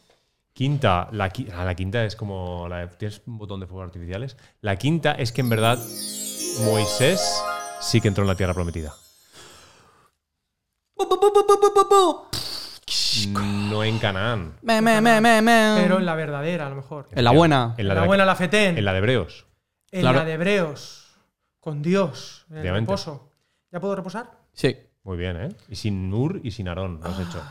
[0.54, 2.68] Quinta, la, qui- ah, la quinta es como.
[2.68, 4.36] La, ¿Tienes un botón de fuegos artificiales?
[4.60, 5.78] La quinta es que en verdad
[6.64, 7.42] Moisés
[7.80, 8.94] sí que entró en la tierra prometida.
[13.28, 15.74] No en Canaán, Me, me, me, me, me.
[15.82, 17.08] Pero en la verdadera, a lo mejor.
[17.10, 17.74] En la buena.
[17.76, 18.78] en la, buena, la fetén.
[18.78, 19.46] en la de Hebreos.
[19.90, 20.18] En Claro.
[20.18, 21.16] la de Hebreos.
[21.60, 22.46] Con Dios.
[22.50, 23.30] En el reposo.
[23.72, 24.30] ¿Ya puedo reposar?
[24.52, 24.76] Sí.
[25.02, 25.48] Muy bien, ¿eh?
[25.68, 27.42] Y sin Nur y sin Aarón, lo has hecho.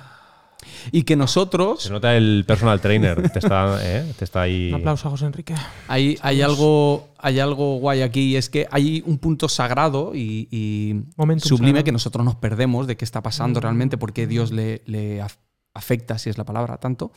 [0.91, 3.29] Y que nosotros, Se nota el personal trainer.
[3.29, 4.11] Te está, ¿eh?
[4.17, 4.69] Te está ahí.
[4.73, 5.55] Un aplauso a José Enrique.
[5.87, 10.47] hay, hay, algo, hay algo guay aquí, y es que hay un punto sagrado y,
[10.51, 11.83] y Momentum sublime sagrado.
[11.85, 15.37] que nosotros nos perdemos de qué está pasando realmente, porque Dios le, le af-
[15.73, 17.11] afecta, si es la palabra, tanto.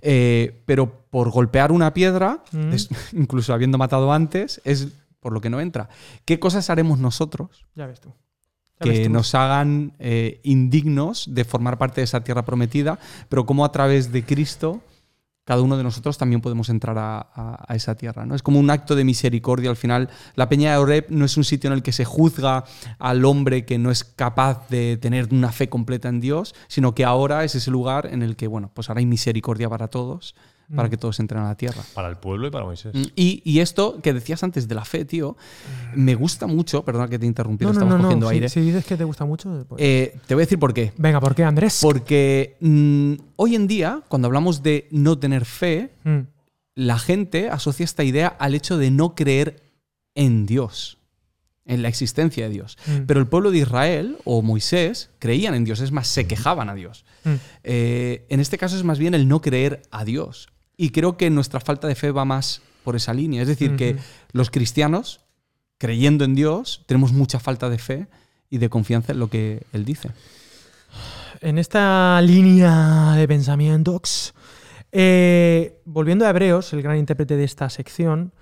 [0.00, 2.72] Eh, pero por golpear una piedra, Mm.
[2.72, 4.88] es- incluso habiendo matado antes, es
[5.20, 5.88] por lo que no entra.
[6.24, 8.12] ¿Qué cosas haremos nosotros Ya ves tú.
[8.90, 13.72] Que nos hagan eh, indignos de formar parte de esa tierra prometida, pero cómo a
[13.72, 14.80] través de Cristo
[15.44, 18.24] cada uno de nosotros también podemos entrar a, a- a esa tierra.
[18.24, 18.36] ¿no?
[18.36, 19.70] Es como un acto de misericordia.
[19.70, 22.62] Al final, la Peña de Oreb no es un sitio en el que se juzga
[23.00, 27.04] al hombre que no es capaz de tener una fe completa en Dios, sino que
[27.04, 30.36] ahora es ese lugar en el que, bueno, pues ahora hay misericordia para todos,
[30.74, 31.82] para que todos entren a la tierra.
[31.94, 32.94] Para el pueblo y para Moisés.
[32.94, 35.36] Mm, Y, y esto que decías antes de la fe, tío,
[35.94, 38.04] me gusta mucho, perdona que te interrumpí, No, no, estamos no, no.
[38.04, 38.48] cogiendo aire.
[38.48, 39.64] si dices que te gusta mucho.
[39.68, 40.92] pues- Eh, te voy a decir por qué.
[40.96, 41.78] Venga, ¿por qué, Andrés?
[41.82, 46.20] Porque mm, hoy en día, cuando hablamos de no tener fe, Mm.
[46.74, 49.62] la gente asocia esta idea al hecho de no creer
[50.14, 50.98] en Dios,
[51.64, 52.76] en la existencia de Dios.
[52.86, 53.04] Mm.
[53.06, 56.74] Pero el pueblo de Israel o Moisés creían en Dios, es más, se quejaban a
[56.74, 57.04] Dios.
[57.24, 57.30] Mm.
[57.62, 60.48] Eh, en este caso es más bien el no creer a Dios.
[60.76, 63.42] Y creo que nuestra falta de fe va más por esa línea.
[63.42, 63.96] Es decir, que
[64.32, 65.20] los cristianos,
[65.78, 68.06] creyendo en Dios, tenemos mucha falta de fe
[68.50, 70.10] y de confianza en lo que Él dice.
[71.40, 74.34] En esta línea de pensamientos,
[74.92, 78.32] eh, volviendo a Hebreos, el gran intérprete de esta sección,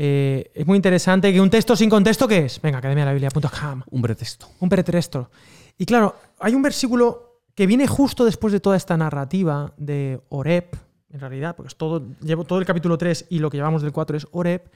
[0.00, 2.60] eh, es muy interesante que un texto sin contexto, ¿qué es?
[2.62, 3.82] Venga, academialabiblia.com.
[3.90, 4.48] Un pretexto.
[4.60, 5.30] Un pretexto.
[5.76, 10.66] Y claro, hay un versículo que viene justo después de toda esta narrativa de Oreb,
[11.10, 13.92] en realidad, porque es todo, llevo todo el capítulo 3 y lo que llevamos del
[13.92, 14.70] 4 es Oreb,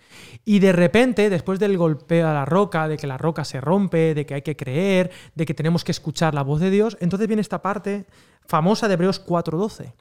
[0.45, 4.15] y de repente, después del golpeo a la roca, de que la roca se rompe,
[4.15, 7.29] de que hay que creer, de que tenemos que escuchar la voz de Dios, entonces
[7.29, 8.07] viene esta parte
[8.47, 9.93] famosa de Hebreos 4.12.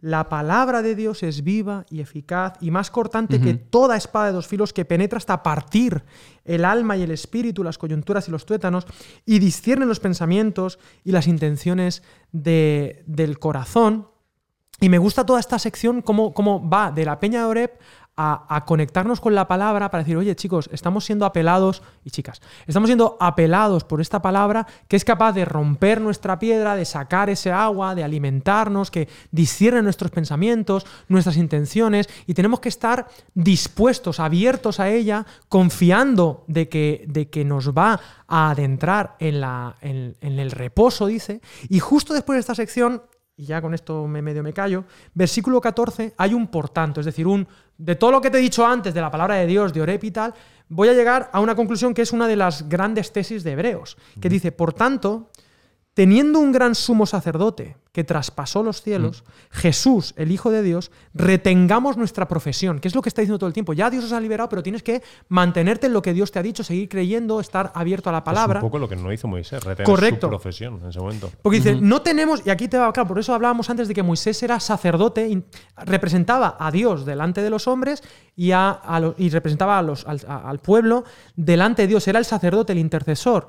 [0.00, 4.32] La palabra de Dios es viva y eficaz y más cortante que toda espada de
[4.32, 6.02] dos filos que penetra hasta partir
[6.44, 8.86] el alma y el espíritu, las coyunturas y los tuétanos
[9.24, 14.08] y discierne los pensamientos y las intenciones de- del corazón.
[14.80, 17.78] Y me gusta toda esta sección, cómo, cómo va de la Peña de Oreb
[18.18, 22.88] a, conectarnos con la palabra para decir, oye chicos, estamos siendo apelados, y chicas, estamos
[22.88, 27.52] siendo apelados por esta palabra que es capaz de romper nuestra piedra, de sacar ese
[27.52, 34.80] agua, de alimentarnos, que discierne nuestros pensamientos, nuestras intenciones, y tenemos que estar dispuestos, abiertos
[34.80, 40.50] a ella, confiando de que, de que nos va a adentrar en, la, en el
[40.50, 41.42] reposo, dice.
[41.68, 43.02] Y justo después de esta sección
[43.36, 44.84] y ya con esto me medio me callo,
[45.14, 48.40] versículo 14 hay un por tanto, es decir, un de todo lo que te he
[48.40, 50.34] dicho antes de la palabra de Dios, de Orep y tal,
[50.68, 53.98] voy a llegar a una conclusión que es una de las grandes tesis de Hebreos,
[54.20, 55.30] que dice, por tanto,
[55.96, 61.96] teniendo un gran sumo sacerdote que traspasó los cielos, Jesús, el Hijo de Dios, retengamos
[61.96, 63.72] nuestra profesión, que es lo que está diciendo todo el tiempo.
[63.72, 66.42] Ya Dios os ha liberado, pero tienes que mantenerte en lo que Dios te ha
[66.42, 68.58] dicho, seguir creyendo, estar abierto a la palabra.
[68.58, 70.26] Es un poco lo que no hizo Moisés, retener Correcto.
[70.26, 71.30] su profesión en ese momento.
[71.40, 74.02] Porque dice, no tenemos, y aquí te va, claro, por eso hablábamos antes de que
[74.02, 75.42] Moisés era sacerdote,
[75.78, 78.02] representaba a Dios delante de los hombres
[78.36, 82.06] y, a, a lo- y representaba a los, al, a- al pueblo delante de Dios,
[82.08, 83.48] era el sacerdote, el intercesor.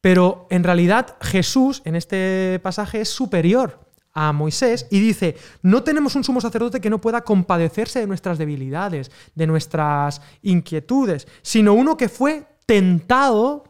[0.00, 3.80] Pero en realidad Jesús en este pasaje es superior
[4.12, 8.38] a Moisés y dice, no tenemos un sumo sacerdote que no pueda compadecerse de nuestras
[8.38, 13.64] debilidades, de nuestras inquietudes, sino uno que fue tentado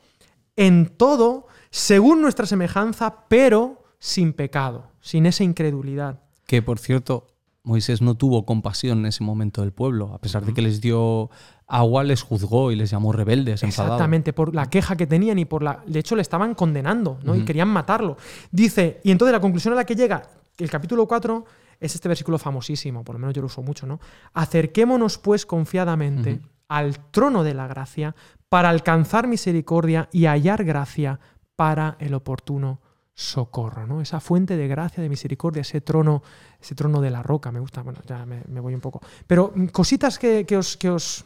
[0.56, 6.20] en todo según nuestra semejanza, pero sin pecado, sin esa incredulidad.
[6.46, 7.26] Que por cierto,
[7.62, 10.14] Moisés no tuvo compasión en ese momento del pueblo.
[10.14, 11.30] A pesar de que les dio
[11.68, 13.96] agua, les juzgó y les llamó rebeldes, enfadados.
[13.96, 15.82] Exactamente, por la queja que tenían y por la.
[15.86, 17.34] De hecho, le estaban condenando, ¿no?
[17.36, 18.16] Y querían matarlo.
[18.50, 20.22] Dice, y entonces la conclusión a la que llega
[20.56, 21.44] el capítulo 4
[21.78, 24.00] es este versículo famosísimo, por lo menos yo lo uso mucho, ¿no?
[24.32, 28.14] Acerquémonos, pues, confiadamente al trono de la gracia
[28.48, 31.20] para alcanzar misericordia y hallar gracia
[31.54, 32.80] para el oportuno
[33.14, 34.00] socorro, ¿no?
[34.00, 36.22] Esa fuente de gracia, de misericordia, ese trono,
[36.60, 39.00] ese trono de la roca, me gusta, bueno, ya me, me voy un poco.
[39.26, 41.24] Pero mm, cositas que, que os, que os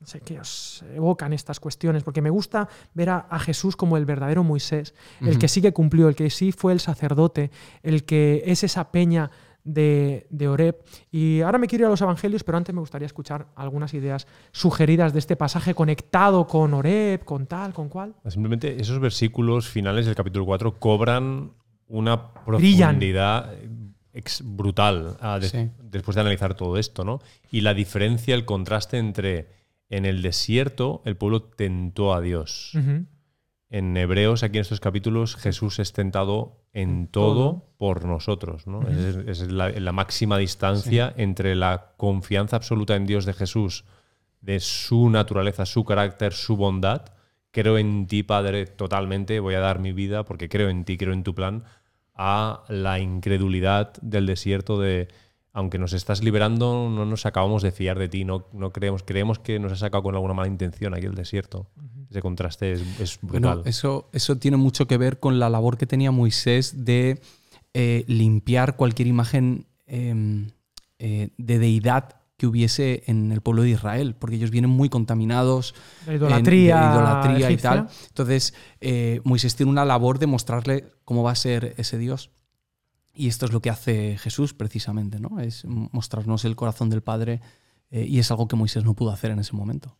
[0.00, 3.96] no sé, que os evocan estas cuestiones, porque me gusta ver a, a Jesús como
[3.98, 7.50] el verdadero Moisés, el que sí que cumplió, el que sí fue el sacerdote,
[7.82, 9.30] el que es esa peña
[9.62, 10.82] de, de Oreb.
[11.12, 14.26] Y ahora me quiero ir a los evangelios, pero antes me gustaría escuchar algunas ideas
[14.52, 18.14] sugeridas de este pasaje conectado con Oreb, con tal, con cual.
[18.26, 21.52] Simplemente esos versículos finales del capítulo 4 cobran
[21.88, 22.88] una Brillan.
[22.98, 23.52] profundidad
[24.14, 25.68] ex- brutal ah, Sí.
[25.82, 27.20] después de analizar todo esto, ¿no?
[27.50, 29.59] Y la diferencia, el contraste entre
[29.90, 32.72] en el desierto el pueblo tentó a Dios.
[33.68, 38.66] En Hebreos, aquí en estos capítulos, Jesús es tentado en todo por nosotros.
[38.66, 38.82] ¿no?
[38.88, 43.84] Es, es la, la máxima distancia entre la confianza absoluta en Dios de Jesús,
[44.40, 47.02] de su naturaleza, su carácter, su bondad.
[47.50, 49.40] Creo en ti, Padre, totalmente.
[49.40, 51.64] Voy a dar mi vida porque creo en ti, creo en tu plan.
[52.14, 55.08] A la incredulidad del desierto de,
[55.52, 58.24] aunque nos estás liberando, no nos acabamos de fiar de ti.
[58.24, 61.66] No, no creemos, creemos que nos has sacado con alguna mala intención aquí el desierto.
[62.10, 63.40] Ese contraste es, es brutal.
[63.58, 67.20] Bueno, eso, eso tiene mucho que ver con la labor que tenía Moisés de
[67.74, 70.46] eh, limpiar cualquier imagen eh,
[70.98, 75.74] eh, de deidad que hubiese en el pueblo de Israel, porque ellos vienen muy contaminados
[76.06, 77.88] La en- idolatría, de idolatría y tal.
[78.08, 82.30] Entonces, eh, Moisés tiene una labor de mostrarle cómo va a ser ese Dios.
[83.12, 85.40] Y esto es lo que hace Jesús precisamente, ¿no?
[85.40, 87.40] Es mostrarnos el corazón del Padre
[87.90, 89.96] eh, y es algo que Moisés no pudo hacer en ese momento.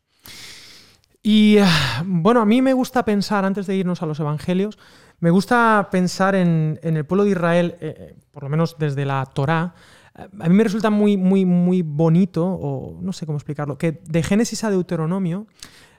[1.22, 4.78] Y ah, bueno, a mí me gusta pensar, antes de irnos a los evangelios,
[5.18, 9.26] me gusta pensar en, el pueblo de Israel, eh, eh, por lo menos desde la
[9.26, 9.74] Torá.
[10.16, 14.00] Eh, A mí me resulta muy, muy, muy bonito, o no sé cómo explicarlo, que
[14.06, 15.46] de Génesis a Deuteronomio,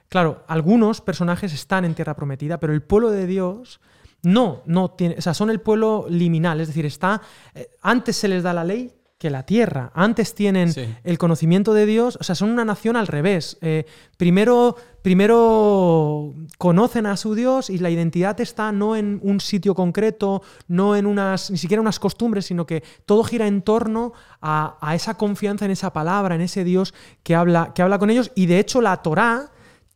[0.08, 3.80] claro, algunos personajes están en tierra prometida, pero el pueblo de Dios
[4.22, 7.20] no, no tiene, o sea, son el pueblo liminal, es decir, está,
[7.54, 10.84] eh, antes se les da la ley que la tierra, antes tienen Sí.
[11.04, 13.56] el conocimiento de Dios, o sea, son una nación al revés.
[13.60, 19.74] Eh, primero, primero conocen a su Dios y la identidad está no en un sitio
[19.76, 24.76] concreto, no en unas, ni siquiera unas costumbres, sino que todo gira en torno a,
[24.80, 26.92] a esa confianza en esa palabra, en ese Dios
[27.22, 28.32] que habla, que habla con ellos.
[28.34, 29.50] Y de hecho la Torá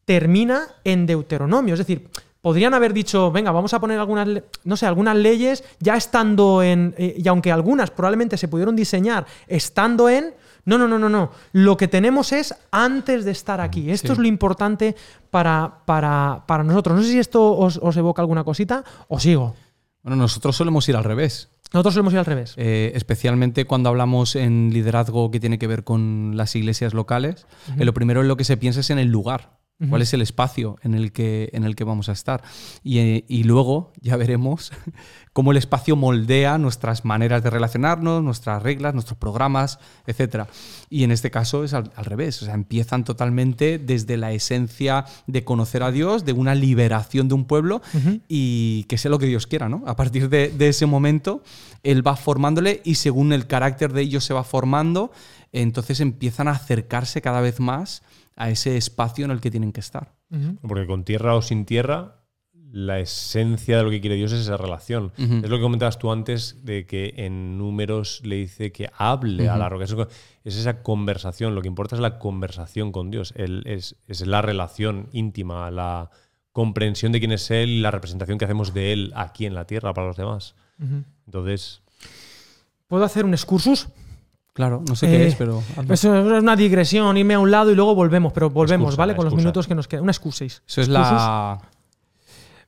[0.05, 2.09] termina en Deuteronomio, es decir,
[2.47, 4.29] podrían haber dicho, venga, vamos a poner algunas,
[4.63, 9.27] no sé, algunas leyes ya estando en, eh, y aunque algunas probablemente se pudieron diseñar
[9.49, 10.33] estando en,
[10.65, 13.91] no, no, no, no, no, lo que tenemos es antes de estar aquí.
[13.91, 14.13] Esto Sí.
[14.13, 14.95] es lo importante
[15.29, 16.97] para, para, para nosotros.
[16.97, 19.57] No sé si esto os, os evoca alguna cosita o sigo.
[20.05, 21.49] Bueno, nosotros solemos ir al revés.
[21.73, 22.55] Nosotros lo hemos ido al revés.
[22.59, 27.45] Eh, especialmente cuando hablamos en liderazgo que tiene que ver con las iglesias locales,
[27.77, 29.56] eh, lo primero en lo que se piensa es en el lugar.
[29.91, 32.43] ¿Cuál es el espacio en el que, en el que vamos a estar?
[32.83, 34.73] Y, eh, y luego ya veremos
[35.35, 40.45] cómo el espacio moldea nuestras maneras de relacionarnos, nuestras reglas, nuestros programas, etc.
[40.89, 42.41] Y en este caso es al, al revés.
[42.41, 47.35] O sea, empiezan totalmente desde la esencia de conocer a Dios, de una liberación de
[47.35, 47.83] un pueblo
[48.29, 49.85] y que sea lo que Dios quiera, ¿no?
[49.87, 51.43] A partir de, de ese momento,
[51.83, 55.13] Él va formándole y según el carácter de ellos se va formando,
[55.53, 58.03] entonces empiezan a acercarse cada vez más
[58.37, 60.15] a ese espacio en el que tienen que estar.
[60.69, 62.23] Porque con tierra o sin tierra,
[62.73, 65.13] la esencia de lo que quiere Dios es esa relación.
[65.17, 69.57] Es lo que comentabas tú antes de que en números le dice que hable a
[69.57, 69.85] la roca.
[69.85, 69.97] Es,
[70.45, 71.55] es esa conversación.
[71.55, 73.33] Lo que importa es la conversación con Dios.
[73.37, 76.11] El- es, es la relación íntima, la
[76.53, 79.67] comprensión de quién es él y la representación que hacemos de él aquí en la
[79.67, 80.55] tierra para los demás.
[81.27, 81.83] Entonces,
[82.89, 83.89] ¿Puedo hacer un excursus?
[84.57, 85.63] Claro, no sé qué Eh, es, pero.
[85.77, 85.95] hazlo.
[85.95, 89.15] Eso es una digresión, irme a un lado y luego volvemos, pero volvemos, Excusa, ¿vale?
[89.15, 90.03] Con los minutos que nos quedan.
[90.03, 90.63] Una excursis.
[90.67, 91.61] Eso es la.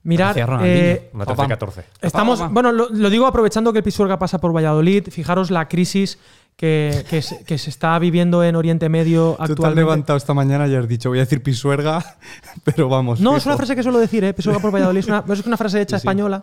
[0.04, 1.46] Mirad, eh, una Opa.
[1.48, 1.82] 13-14.
[2.00, 2.48] Estamos, Opa.
[2.50, 5.08] bueno, lo, lo digo aprovechando que el Pisuerga pasa por Valladolid.
[5.10, 6.18] Fijaros la crisis
[6.56, 9.80] que, que se, que se está viviendo en Oriente Medio Tú te has actualmente.
[9.80, 12.16] levantado esta mañana y has dicho, voy a decir pisuerga,
[12.64, 13.20] pero vamos.
[13.20, 13.38] No, fijo.
[13.38, 14.32] es una frase que suelo decir, ¿eh?
[14.34, 15.00] Pisuerga por Valladolid.
[15.00, 16.06] Es una, es una frase hecha Sí, sí.
[16.06, 16.42] española.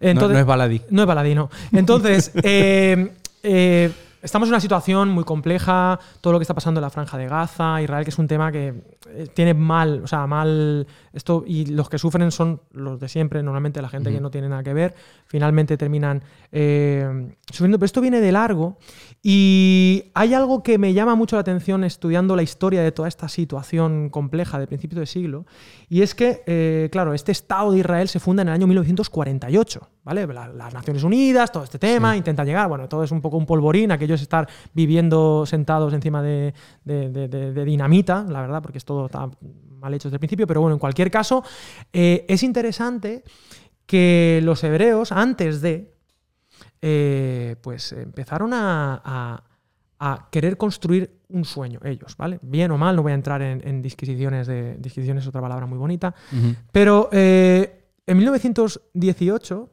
[0.00, 0.82] Entonces, no, es baladí.
[0.90, 1.48] No es baladí, no.
[1.72, 3.92] Entonces, eh, eh,
[4.26, 5.98] estamos en una situación muy compleja.
[6.20, 8.50] Todo lo que está pasando en la franja de Gaza, Israel, que es un tema
[8.50, 8.74] que
[9.08, 10.86] eh, tiene mal, o sea, mal.
[11.12, 14.48] Esto, y los que sufren son los de siempre, normalmente la gente que no tiene
[14.48, 14.94] nada que ver.
[15.26, 17.78] Finalmente terminan eh, sufriendo.
[17.78, 18.78] Pero esto viene de largo.
[19.22, 23.28] Y hay algo que me llama mucho la atención estudiando la historia de toda esta
[23.28, 25.46] situación compleja de principios de siglo.
[25.88, 29.88] Y es que, eh, claro, este Estado de Israel se funda en el año 1948,
[30.04, 30.26] ¿vale?
[30.28, 33.46] La- las Naciones Unidas, todo este tema, intenta llegar, bueno, todo es un poco un
[33.46, 36.54] polvorín, aquello es estar viviendo sentados encima de,
[36.84, 39.28] de- de- de- de dinamita, la verdad, porque es todo está
[39.80, 41.42] mal hecho desde el principio, pero bueno, en cualquier caso,
[41.92, 43.24] eh, es interesante
[43.86, 45.95] que los hebreos, antes de,
[46.82, 49.42] eh, pues empezaron a, a-
[49.98, 52.38] a querer construir un sueño, ellos, ¿vale?
[52.42, 55.64] Bien o mal, no voy a entrar en, en disquisiciones, de, disquisiciones es otra palabra
[55.66, 56.14] muy bonita,
[56.70, 59.70] pero eh, en 1918,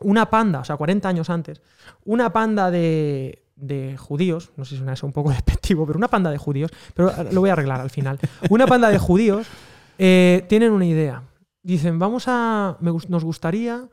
[0.00, 1.60] una panda, o sea, 40 años antes,
[2.04, 6.08] una panda de, de judíos, no sé si suena eso un poco despectivo, pero una
[6.08, 8.18] panda de judíos, pero lo voy a arreglar al final,
[8.50, 9.46] una panda de judíos
[9.98, 11.22] eh, tienen una idea.
[11.62, 13.88] Dicen, vamos a, me nos gustaría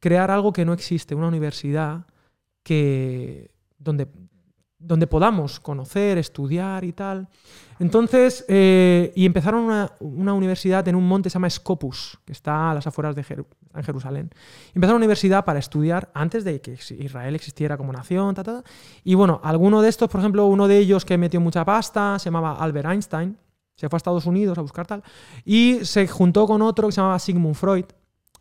[0.00, 2.06] crear algo que no existe, una universidad
[2.62, 4.08] que, donde,
[4.78, 7.28] donde podamos conocer, estudiar y tal.
[7.78, 12.32] Entonces, eh, y empezaron una, una universidad en un monte que se llama Scopus, que
[12.32, 14.30] está a las afueras de Jerusalén.
[14.74, 18.34] Empezaron una universidad para estudiar antes de que Israel existiera como nación.
[18.34, 18.62] ta, ta.
[19.04, 22.26] Y bueno, alguno de estos, por ejemplo, uno de ellos que metió mucha pasta, se
[22.26, 23.36] llamaba Albert Einstein,
[23.76, 25.02] se fue a Estados Unidos a buscar tal,
[25.44, 27.84] y se juntó con otro que se llamaba Sigmund Freud.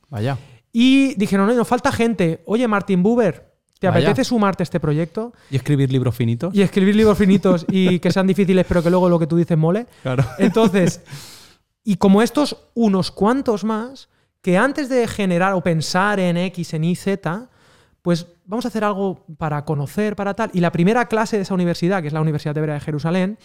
[0.10, 0.38] Vaya.
[0.78, 2.44] Y dijeron, oye, nos falta gente.
[2.46, 3.50] Oye, Martin Buber,
[3.80, 4.10] ¿te Vaya.
[4.10, 5.32] apetece sumarte a este proyecto?
[5.50, 6.54] Y escribir libros finitos.
[6.54, 9.58] Y escribir libros finitos y que sean difíciles, pero que luego lo que tú dices
[9.58, 9.88] mole.
[10.04, 10.26] Claro.
[10.38, 11.02] Entonces,
[11.86, 14.10] y como estos, unos cuantos más,
[14.42, 17.48] que antes de generar o pensar en X, en Y, Z,
[18.02, 20.50] pues vamos a hacer algo para conocer, para tal.
[20.52, 23.38] Y la primera clase de esa universidad, que es la Universidad Hebrea de Jerusalén,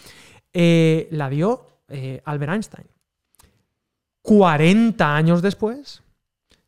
[0.51, 2.87] eh, la dio eh, Albert Einstein.
[4.21, 6.03] 40 años después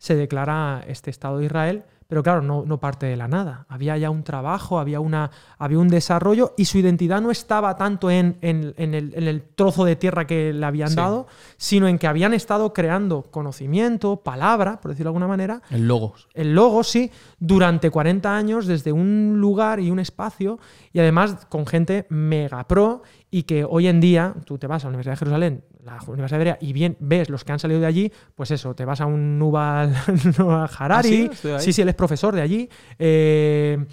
[0.03, 3.65] se declara este Estado de Israel, pero claro, no, no parte de la nada.
[3.69, 8.11] Había ya un trabajo, había, una, había un desarrollo y su identidad no estaba tanto
[8.11, 10.95] en, en- en el, en el trozo de tierra que le habían Sí.
[10.97, 11.25] dado,
[11.55, 16.27] sino en que habían estado creando conocimiento, palabra, por decirlo de alguna manera, El logos.
[16.33, 20.59] el logo, sí, durante 40 años desde un lugar y un espacio
[20.91, 24.87] y además con gente mega pro y que hoy en día tú te vas a
[24.87, 28.11] la Universidad de Jerusalén, la Universidad y bien ves los que han salido de allí,
[28.35, 29.93] pues eso, te vas a un Nubal,
[30.77, 31.57] Harari, ¿Ah, sí?
[31.59, 32.69] Sí, sí, él es profesor de allí.
[32.99, 33.85] eh,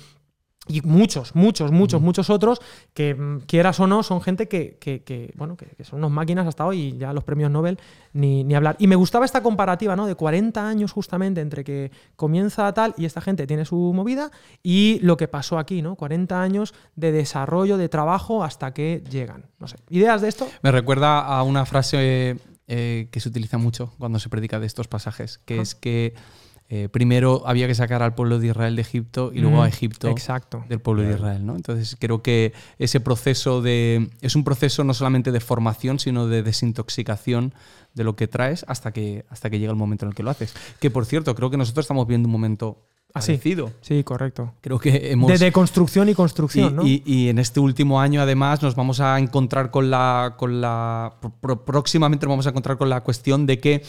[0.70, 2.60] y muchos, muchos, muchos, muchos otros
[2.94, 6.10] que, mm, quieras o no, son gente que, que- que, bueno, que, que son unos
[6.10, 7.78] máquinas hasta hoy y ya los premios Nobel
[8.12, 8.76] ni, ni hablar.
[8.78, 10.06] Y me gustaba esta comparativa, ¿no?
[10.06, 14.30] De 40 años justamente entre que comienza tal y esta gente tiene su movida
[14.62, 15.96] y lo que pasó aquí, ¿no?
[15.96, 19.46] 40 años de desarrollo, de trabajo hasta que llegan.
[19.58, 19.76] No sé.
[19.88, 20.48] ¿Ideas de esto?
[20.62, 22.36] Me recuerda a una frase
[22.68, 25.62] eh, que se utiliza mucho cuando se predica de estos pasajes, que Ajá.
[25.62, 26.14] es que
[26.72, 29.68] eh, primero había que sacar al pueblo de Israel de Egipto y luego Mm, a
[29.68, 30.64] Egipto Exacto.
[30.68, 31.44] del pueblo de Israel.
[31.44, 31.56] ¿no?
[31.56, 34.08] Entonces creo que ese proceso de.
[34.20, 37.52] es un proceso no solamente de formación, sino de desintoxicación
[37.94, 40.30] de lo que traes hasta que, hasta que llega el momento en el que lo
[40.30, 40.54] haces.
[40.78, 42.78] Que por cierto, creo que nosotros estamos viendo un momento
[43.14, 43.32] Así.
[43.32, 43.72] parecido.
[43.80, 44.54] Sí, correcto.
[44.60, 45.28] Creo que hemos.
[45.28, 46.86] De deconstrucción y construcción, Y, ¿no?
[46.86, 50.34] y- y en este último año, además, nos vamos a encontrar con la.
[50.38, 51.14] Con la
[51.64, 53.82] próximamente nos vamos a encontrar con la cuestión de que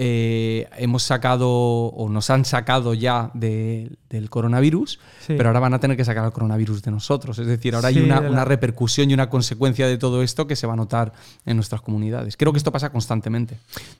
[0.00, 5.34] eh, hemos sacado o nos han sacado ya de- del coronavirus, Sí.
[5.36, 7.36] pero ahora van a tener que sacar el coronavirus de nosotros.
[7.40, 10.22] Es decir, ahora Sí, hay una, de la- una repercusión y una consecuencia de todo
[10.22, 11.12] esto que se va a notar
[11.44, 12.36] en nuestras comunidades.
[12.36, 13.56] Creo que esto pasa constantemente.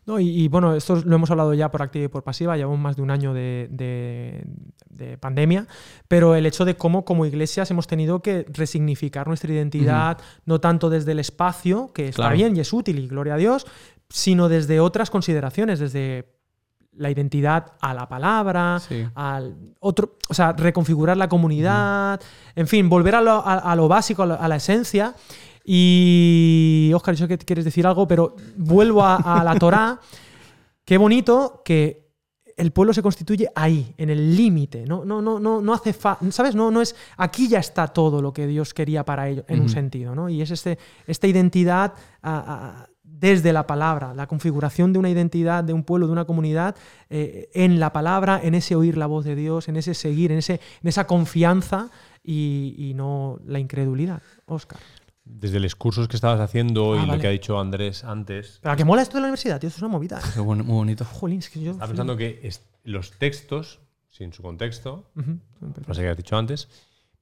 [0.07, 2.78] No, y, y, bueno, esto lo hemos hablado ya por activa y por pasiva, llevamos
[2.78, 4.44] más de un año de, de-
[4.90, 5.66] de pandemia,
[6.07, 10.90] pero el hecho de cómo como iglesias hemos tenido que resignificar nuestra identidad, no tanto
[10.90, 12.36] desde el espacio, que está Claro.
[12.36, 13.66] bien y es útil y gloria a Dios,
[14.09, 16.34] sino desde otras consideraciones, desde
[16.92, 19.06] la identidad a la palabra, Sí.
[19.14, 22.20] al otro, o sea, reconfigurar la comunidad,
[22.56, 25.14] en fin, volver a lo, a- a lo básico, a la, a la esencia.
[25.80, 30.00] Y, Oscar, yo sé que quieres decir algo, pero vuelvo a, la Torá,
[30.84, 32.09] qué bonito que
[32.56, 34.84] el pueblo se constituye ahí, en el límite.
[34.86, 36.56] No, no, no, no, no hace fa- ¿sabes?
[36.56, 36.96] No, no es.
[37.16, 40.28] Aquí ya está todo lo que Dios quería para ellos, en un sentido, ¿no?
[40.28, 41.92] Y es este, esta identidad
[43.21, 46.77] desde la palabra, la configuración de una identidad, de un pueblo, de una comunidad,
[47.11, 50.39] eh, en la palabra, en ese oír la voz de Dios, en ese seguir, en,
[50.39, 51.91] ese, en esa confianza
[52.23, 54.23] y, y no la incredulidad.
[54.47, 54.79] Oscar.
[55.25, 57.12] Desde los cursos que estabas haciendo Ah, y vale.
[57.14, 59.69] lo que ha dicho Andrés antes, Pero a que mola esto de la universidad, tío,
[59.69, 60.19] eso es una movida.
[60.21, 60.31] ¿eh?
[60.35, 61.05] Qué bueno, muy bonito.
[61.05, 61.73] Jolín, es que yo.
[61.73, 62.51] estaba pensando que
[62.85, 65.39] los textos, sin su contexto, Ujú.
[65.87, 66.69] no sé qué has dicho antes,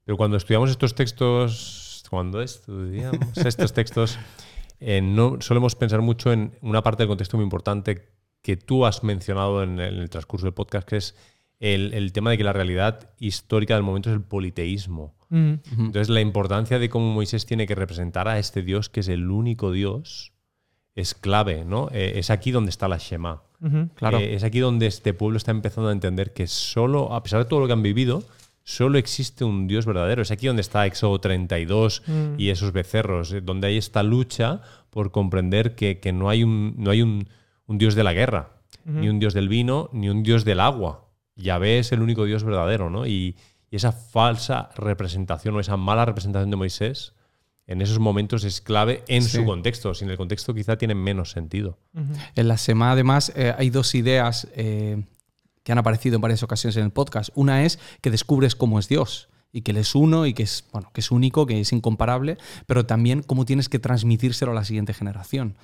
[0.04, 4.18] pero cuando estudiamos estos textos, cuando estudiamos estos textos,
[4.80, 8.08] eh, no solemos pensar mucho en una parte del contexto muy importante
[8.42, 11.16] que tú has mencionado en el, en el transcurso del podcast, que es
[11.58, 15.16] el, el tema de que la realidad histórica del momento es el politeísmo.
[15.28, 15.54] Mm.
[15.78, 19.30] Entonces, la importancia de cómo Moisés tiene que representar a este Dios, que es el
[19.30, 20.32] único Dios,
[20.94, 21.88] es clave, ¿no?
[21.92, 23.42] Eh, es aquí donde está la Shema.
[23.94, 24.18] Claro.
[24.18, 27.48] Eh, es aquí donde este pueblo está empezando a entender que solo, a pesar de
[27.48, 28.22] todo lo que han vivido,
[28.68, 30.22] solo existe un Dios verdadero.
[30.22, 32.34] Es aquí donde está Éxodo 32 Mm.
[32.36, 34.60] y esos becerros, eh, donde hay esta lucha
[34.90, 37.28] por comprender que, que no hay, un, no hay un,
[37.66, 38.50] un Dios de la guerra,
[38.84, 41.08] ni un Dios del vino, ni un Dios del agua.
[41.36, 43.06] Yahvé es el único Dios verdadero, ¿no?
[43.06, 43.36] Y,
[43.70, 47.12] y esa falsa representación o esa mala representación de Moisés
[47.68, 49.38] en esos momentos es clave en Sí.
[49.38, 49.92] su contexto.
[49.94, 51.78] Sin el contexto quizá tiene menos sentido.
[52.36, 55.02] En la SEMA, además, eh, hay dos ideas eh,
[55.66, 57.30] que han aparecido en varias ocasiones en el podcast.
[57.34, 60.64] Una es que descubres cómo es Dios y que Él es uno y que es,
[60.70, 64.62] bueno, que es único, que es incomparable, pero también cómo tienes que transmitírselo a la
[64.62, 65.56] siguiente generación.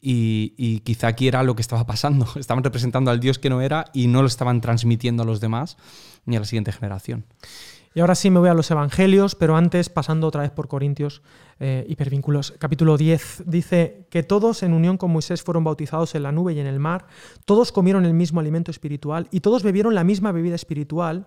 [0.00, 2.28] y, y quizá aquí era lo que estaba pasando.
[2.36, 5.76] Estaban representando al Dios que no era y no lo estaban transmitiendo a los demás
[6.26, 7.24] ni a la siguiente generación.
[7.92, 11.22] Y ahora sí me voy a los evangelios, pero antes, pasando otra vez por Corintios,
[11.58, 12.54] eh, hipervínculos.
[12.56, 16.60] Capítulo 10 dice que todos en unión con Moisés fueron bautizados en la nube y
[16.60, 17.08] en el mar,
[17.44, 21.26] todos comieron el mismo alimento espiritual y todos bebieron la misma bebida espiritual.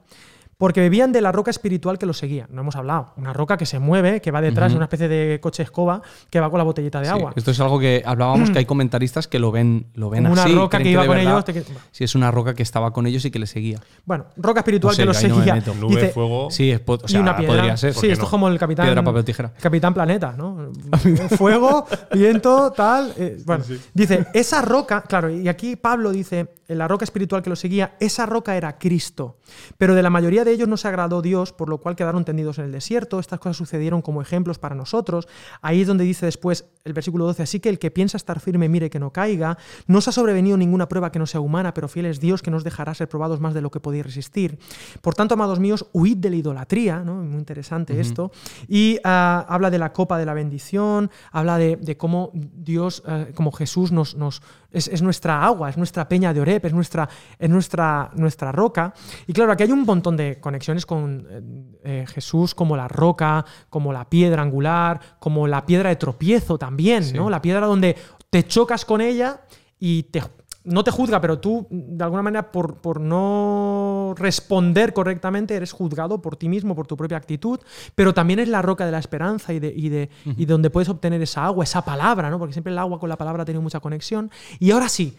[0.57, 2.47] Porque bebían de la roca espiritual que los seguía.
[2.49, 3.13] No hemos hablado.
[3.17, 6.39] Una roca que se mueve, que va detrás de una especie de coche escoba que
[6.39, 7.33] va con la botellita de Sí, agua.
[7.35, 10.43] esto es algo que hablábamos que hay comentaristas que lo ven, lo ven Como una
[10.43, 10.53] así.
[10.55, 11.65] roca que iba con verdad- ellos.
[11.65, 13.79] te- Sí, es una roca que estaba con ellos y que le seguía.
[14.05, 15.55] Bueno, roca espiritual No que los no seguía.
[15.55, 15.73] meto.
[15.75, 16.49] Nube, Dice, fuego.
[16.51, 17.55] Sí, es, y una piedra.
[17.55, 17.93] podría ser.
[17.93, 18.85] Sí, esto es como el capitán.
[18.85, 19.53] Piedra, papel, tijera.
[19.61, 20.71] Capitán Planeta, ¿no?
[21.37, 23.13] Fuego, viento, tal.
[23.17, 27.55] eh, bueno, dice, esa roca, claro, y aquí Pablo dice, la roca espiritual que lo
[27.55, 29.37] seguía, esa roca era Cristo.
[29.77, 32.59] Pero de la mayoría de ellos no se agradó Dios, por lo cual quedaron tendidos
[32.59, 33.19] en el desierto.
[33.19, 35.27] Estas cosas sucedieron como ejemplos para nosotros.
[35.61, 38.69] Ahí es donde dice después el versículo 12, así que el que piensa estar firme
[38.69, 39.57] mire que no caiga.
[39.87, 42.51] No os ha sobrevenido ninguna prueba que no sea humana, pero fiel es Dios que
[42.51, 44.59] nos dejará ser probados más de lo que podéis resistir.
[45.01, 47.15] Por tanto, amados míos, huid de la idolatría, ¿no?
[47.15, 48.31] Muy interesante esto.
[48.67, 53.31] Y ah, habla de la copa de la bendición, habla de, de cómo Dios, eh,
[53.35, 54.41] como Jesús nos, nos
[54.73, 57.07] es, es nuestra agua, es nuestra peña de Oreb, es nuestra,
[57.37, 58.93] es nuestra, nuestra roca.
[59.27, 61.41] Y claro, aquí hay un montón de conexiones con eh,
[61.83, 67.13] eh, Jesús como la roca, como la piedra angular, como la piedra de tropiezo también,
[67.13, 67.29] ¿no?
[67.29, 67.95] La piedra donde
[68.29, 69.41] te chocas con ella
[69.79, 70.23] y te,
[70.63, 76.21] no te juzga, pero tú, de alguna manera, por, por no responder correctamente, eres juzgado
[76.21, 77.59] por ti mismo, por tu propia actitud,
[77.95, 80.89] pero también es la roca de la esperanza y de, y de, y donde puedes
[80.89, 82.39] obtener esa agua, esa palabra, ¿no?
[82.39, 84.31] Porque siempre el agua con la palabra ha tenido mucha conexión.
[84.59, 85.17] Y ahora sí,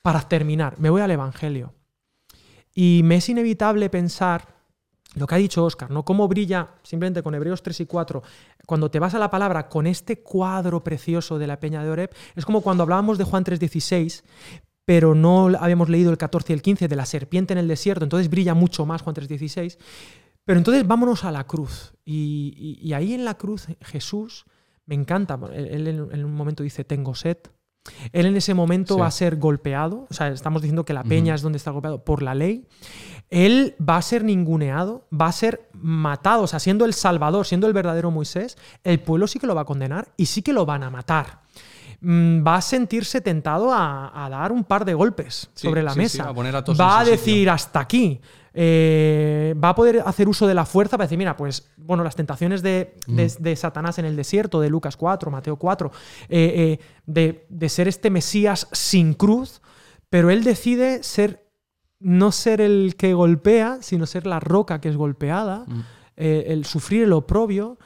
[0.00, 1.74] para terminar, me voy al Evangelio.
[2.74, 4.61] Y me es inevitable pensar
[5.14, 6.04] lo que ha dicho Oscar, ¿no?
[6.04, 8.22] Cómo brilla simplemente con Hebreos 3 y 4.
[8.66, 12.10] Cuando te vas a la palabra con este cuadro precioso de la Peña de Oreb,
[12.34, 14.22] es como cuando hablábamos de Juan 3:16,
[14.84, 18.04] pero no habíamos leído el 14 y el 15 de la serpiente en el desierto,
[18.04, 19.78] entonces brilla mucho más Juan 3:16.
[20.44, 21.94] Pero entonces vámonos a la cruz.
[22.04, 22.52] Y,
[22.82, 24.44] y- y ahí en la cruz Jesús,
[24.86, 27.36] me encanta, él, en, un momento dice, tengo sed.
[28.12, 29.00] Él en ese momento Sí.
[29.00, 32.04] va a ser golpeado, o sea, estamos diciendo que la peña es donde está golpeado
[32.04, 32.66] por la ley.
[33.34, 37.66] Él va a ser ninguneado, va a ser matado, o sea, siendo el Salvador, siendo
[37.66, 40.66] el verdadero Moisés, el pueblo sí que lo va a condenar y sí que lo
[40.66, 41.40] van a matar.
[42.02, 45.90] Mm, Va a sentirse tentado a, a dar un par de golpes Sí, sobre la
[45.92, 46.28] sí, sí, mesa.
[46.28, 48.20] a poner a todos va a decir hasta aquí.
[48.54, 52.16] Eh, va a poder hacer uso de la fuerza para decir, mira, pues, bueno, las
[52.16, 55.90] tentaciones de, de- de Satanás en el desierto, de Lucas 4, Mateo 4,
[56.28, 59.62] eh, eh, de, de ser este Mesías sin cruz,
[60.10, 61.46] pero él decide ser,
[62.02, 65.64] no ser el que golpea, sino ser la roca que es golpeada,
[66.16, 67.78] eh, el sufrir el oprobio.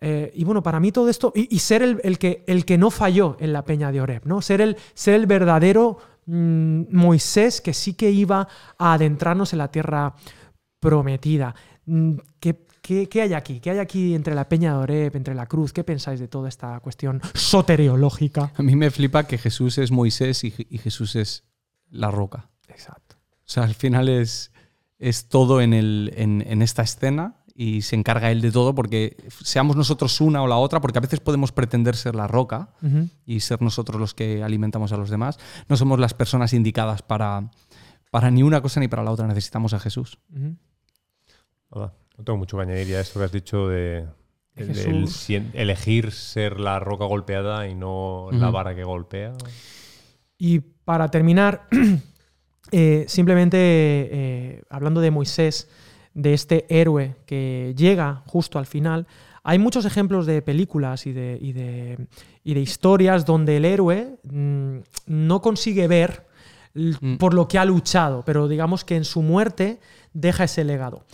[0.00, 2.76] eh, y bueno, para mí todo esto, y, y ser el, el que, el que
[2.78, 4.42] no falló en la peña de Oreb, ¿no?
[4.42, 8.46] Ser el, ser el verdadero mm, Moisés que sí que iba
[8.78, 10.14] a adentrarnos en la tierra
[10.80, 11.54] prometida.
[11.86, 13.60] Mm, ¿Qué, qué, qué hay aquí?
[13.60, 15.72] ¿Qué hay aquí entre la peña de Oreb, entre la cruz?
[15.72, 18.52] ¿Qué pensáis de toda esta cuestión soteriológica?
[18.56, 21.44] A mí me flipa que Jesús es Moisés y Jesús es
[21.90, 22.50] la roca.
[22.68, 23.03] Exacto.
[23.46, 24.52] O sea, al final es,
[24.98, 29.16] es todo en, el, en, en esta escena y se encarga él de todo porque
[29.42, 32.70] seamos nosotros una o la otra, porque a veces podemos pretender ser la roca
[33.24, 35.38] y ser nosotros los que alimentamos a los demás.
[35.68, 37.50] No somos las personas indicadas para,
[38.10, 39.26] para ni una cosa ni para la otra.
[39.28, 40.18] Necesitamos a Jesús.
[41.70, 41.92] No
[42.24, 44.06] tengo mucho que añadir ya a esto que has dicho de,
[44.54, 44.86] De el- Jesús.
[44.86, 49.32] el sien- elegir ser la roca golpeada y no la vara que golpea.
[50.38, 51.66] Y para terminar,
[52.72, 55.68] eh, simplemente eh, hablando de Moisés,
[56.14, 59.06] de este héroe que llega justo al final,
[59.42, 62.06] hay muchos ejemplos de películas y de, y de-
[62.44, 66.24] y de historias donde el héroe mm, no consigue ver
[66.76, 67.18] Mm.
[67.18, 69.78] por lo que ha luchado, pero digamos que en su muerte
[70.12, 71.04] deja ese legado.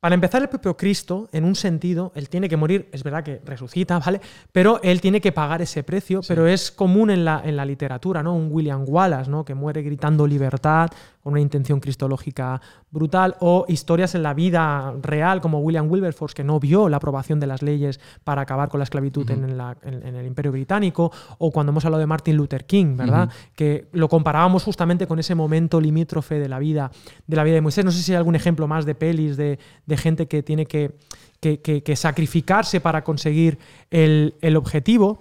[0.00, 3.40] Para empezar, el propio Cristo, en un sentido, él tiene que morir, es verdad que
[3.44, 4.20] resucita, ¿vale?
[4.52, 8.22] Pero él tiene que pagar ese precio, pero es común en la, en la literatura,
[8.22, 8.36] ¿no?
[8.36, 9.44] Un William Wallace, ¿no?
[9.44, 10.88] Que muere gritando libertad,
[11.28, 12.58] con una intención cristológica
[12.90, 17.38] brutal, o historias en la vida real, como William Wilberforce, que no vio la aprobación
[17.38, 21.12] de las leyes para acabar con la esclavitud en, la- en- en el Imperio Británico,
[21.36, 23.28] o cuando hemos hablado de Martin Luther King, ¿verdad?
[23.54, 26.90] Que lo comparábamos justamente con ese momento limítrofe de la vida
[27.26, 27.84] de la vida de Moisés.
[27.84, 30.96] No sé si hay algún ejemplo más de pelis, de, de gente que tiene que,
[31.40, 33.58] que- que- que sacrificarse para conseguir
[33.90, 35.18] el, el objetivo.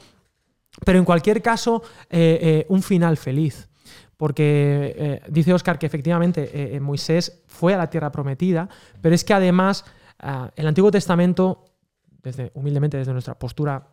[0.86, 3.68] Pero en cualquier caso, eh, eh, un final feliz.
[4.18, 8.68] Porque eh, dice Oscar que efectivamente eh, eh, Moisés fue a la tierra prometida,
[8.99, 9.86] pero es que además
[10.20, 11.65] ah, el Antiguo Testamento,
[12.24, 13.88] desde, humildemente desde nuestra postura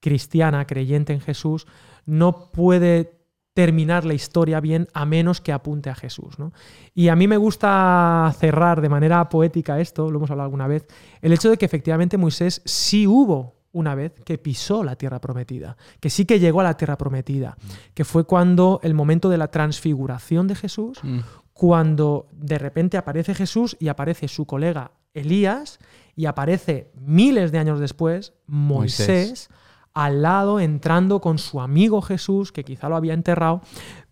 [0.00, 1.66] cristiana, creyente en Jesús,
[2.06, 3.18] no puede
[3.58, 6.38] terminar la historia bien a menos que apunte a Jesús.
[6.38, 6.52] ¿no?
[6.94, 10.86] Y a mí me gusta cerrar de manera poética esto, lo hemos hablado alguna vez,
[11.22, 15.76] el hecho de que efectivamente Moisés sí hubo una vez que pisó la tierra prometida,
[16.00, 17.56] que sí que llegó a la tierra prometida,
[17.94, 21.20] que fue cuando el momento de la transfiguración de Jesús, Mm.
[21.52, 25.78] cuando de repente aparece Jesús y aparece su colega Elías
[26.14, 29.50] y aparece miles de años después Moisés, Moisés.
[29.94, 33.62] al lado entrando con su amigo Jesús, que quizá lo había enterrado,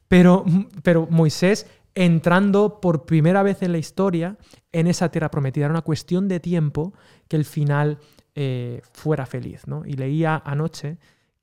[0.09, 0.45] pero,
[0.83, 4.37] pero Moisés entrando por primera vez en la historia
[4.73, 5.65] en esa tierra prometida.
[5.67, 6.93] Era una cuestión de tiempo
[7.29, 7.99] que el final
[8.37, 9.67] eh, fuera feliz.
[9.67, 9.83] ¿no?
[9.87, 10.99] Y leía anoche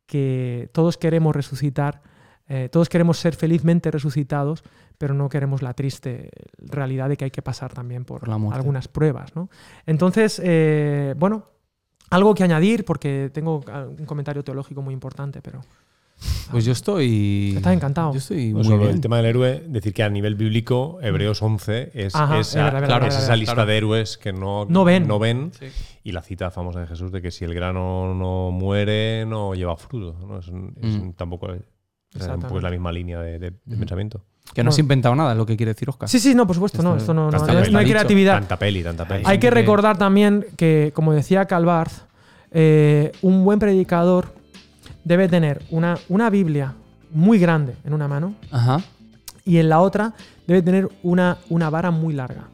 [0.06, 2.02] que todos queremos resucitar,
[2.48, 4.64] eh, todos queremos ser felizmente resucitados,
[5.00, 6.30] pero no queremos la triste
[6.60, 8.60] realidad de que hay que pasar también por, Por la muerte.
[8.60, 9.36] algunas pruebas.
[9.36, 9.50] ¿no?
[9.88, 11.46] Entonces, eh, bueno,
[12.12, 13.62] algo que añadir, porque tengo
[13.98, 15.62] un comentario teológico muy importante, pero
[16.52, 17.54] Pues yo estoy.
[17.58, 18.12] Estás encantado.
[18.14, 18.92] Yo estoy No muy bien.
[18.92, 22.74] el tema del héroe, decir que a nivel bíblico, Hebreos 11 es, Ajá, esa, es
[22.74, 23.70] verdad, claro, esa lista claro.
[23.70, 25.08] de héroes que no, No ven.
[25.08, 25.52] no ven.
[25.60, 25.66] Sí.
[26.04, 29.76] Y la cita famosa de Jesús de que si el grano no muere, no lleva
[29.78, 30.16] fruto.
[30.28, 30.40] ¿no?
[30.40, 31.12] Es, Mm.
[31.14, 31.62] tampoco es,
[32.62, 33.80] la misma línea de, de- de Mm.
[33.80, 34.24] pensamiento.
[34.54, 36.08] Que no has inventado nada, es lo que quiere decir Oscar.
[36.10, 37.72] Sí, sí, no, por supuesto, no, Esto- no, no, no peli.
[37.72, 38.34] no hay creatividad.
[38.40, 39.24] Tanta peli, tanta peli.
[39.26, 42.04] Hay que- recordar también que, como decía Calvarz,
[42.52, 44.34] eh, un buen predicador
[45.04, 46.74] debe tener una, una Biblia
[47.12, 48.82] muy grande en una mano Ajá.
[49.46, 50.14] y en la otra
[50.48, 52.48] debe tener una, una vara muy larga.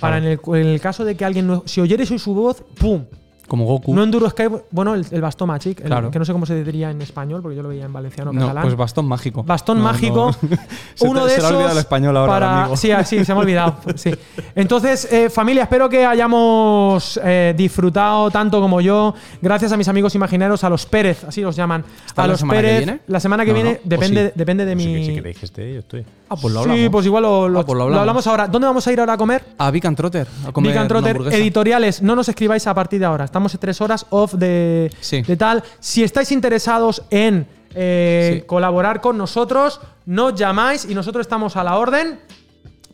[0.00, 1.62] Para en el, en el caso de que alguien no.
[1.64, 3.06] Si oyeres su voz, ¡pum!
[3.46, 3.94] Como Goku.
[3.94, 6.10] No enduro Sky, bueno, el, el bastón magic, el- Claro.
[6.10, 8.40] que no sé cómo se diría en español, porque yo lo veía en valenciano no,
[8.40, 8.62] catalán.
[8.62, 9.42] pues bastón mágico.
[9.44, 10.34] Bastón No, mágico.
[10.42, 10.48] no.
[10.94, 11.50] Se uno te- de se le ha esos.
[11.52, 12.76] olvidado el español ahora, para- amigo.
[12.76, 13.76] Sí, ah, sí, se me ha olvidado.
[13.96, 14.12] sí.
[14.54, 19.14] Entonces, eh, familia, espero que hayamos eh, disfrutado tanto como yo.
[19.40, 21.84] Gracias a mis amigos imagineros, a los Pérez, así los llaman.
[22.06, 22.78] ¿Está a la los que Pérez.
[22.78, 23.00] viene?
[23.06, 24.32] La semana que viene depende, sí.
[24.34, 25.04] depende de mi.
[25.06, 26.04] si queréis que esté, yo estoy.
[26.28, 26.80] Ah, pues lo hablamos.
[26.82, 28.00] Sí, pues igual lo, lo- Ah, pues lo lo hablamos.
[28.00, 28.48] hablamos ahora.
[28.48, 29.44] ¿Dónde vamos a ir ahora a comer?
[29.58, 30.26] A Vic and Trotter.
[30.46, 33.24] A comer Trotter, editoriales, no nos escribáis a partir de ahora.
[33.36, 35.20] Estamos en tres horas off de, Sí.
[35.20, 35.62] de tal.
[35.78, 38.46] Si estáis interesados en eh, Sí.
[38.46, 42.18] colaborar con nosotros, nos llamáis y nosotros estamos a la orden.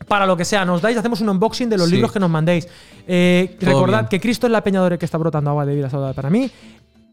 [0.09, 1.93] Para lo que sea, nos dais, hacemos un unboxing de los Sí.
[1.95, 2.67] libros que nos mandéis.
[3.07, 4.09] Eh, recordad bien.
[4.09, 6.51] que Cristo es la peñadora que está brotando agua de vida saludable para mí.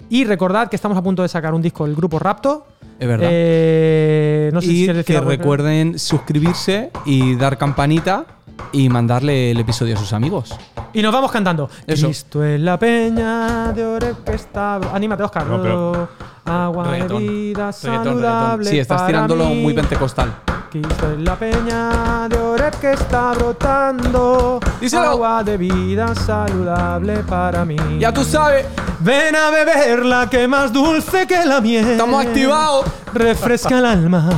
[0.08, 2.66] Y recordad que estamos a punto de sacar un disco del grupo Rapto.
[2.98, 3.28] Es verdad.
[3.30, 8.24] Eh, no sé si y quieres decir que recuerden suscribirse y dar campanita
[8.72, 10.54] y mandarle el episodio a sus amigos.
[10.92, 11.68] Y nos vamos cantando.
[11.86, 12.06] Eso.
[12.06, 14.76] Cristo es la peña de está.
[14.92, 15.46] Anímate, Oscar.
[15.46, 16.08] No, pero-
[16.44, 17.22] Agua Reggaetón.
[17.22, 18.70] de vida Reggaetón, saludable.
[18.70, 19.62] Sí, estás para tirándolo mí.
[19.62, 20.34] muy pentecostal.
[20.70, 24.58] Cristo es la peña de Oreb que está brotando.
[24.80, 25.02] Díselo.
[25.10, 27.76] Agua de vida saludable para mí.
[27.98, 28.66] Ya tú sabes,
[29.00, 31.88] Ven a beberla que más dulce que la miel.
[31.92, 32.84] estamos activados.
[33.14, 34.28] Refresca el alma,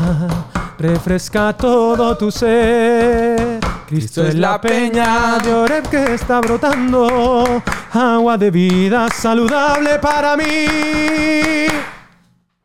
[0.78, 3.58] refresca todo tu ser.
[3.92, 7.62] Cristo es la peña de Oreb que está brotando,
[7.92, 11.66] agua de vida saludable para mí.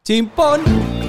[0.06, 1.07] Chimpón.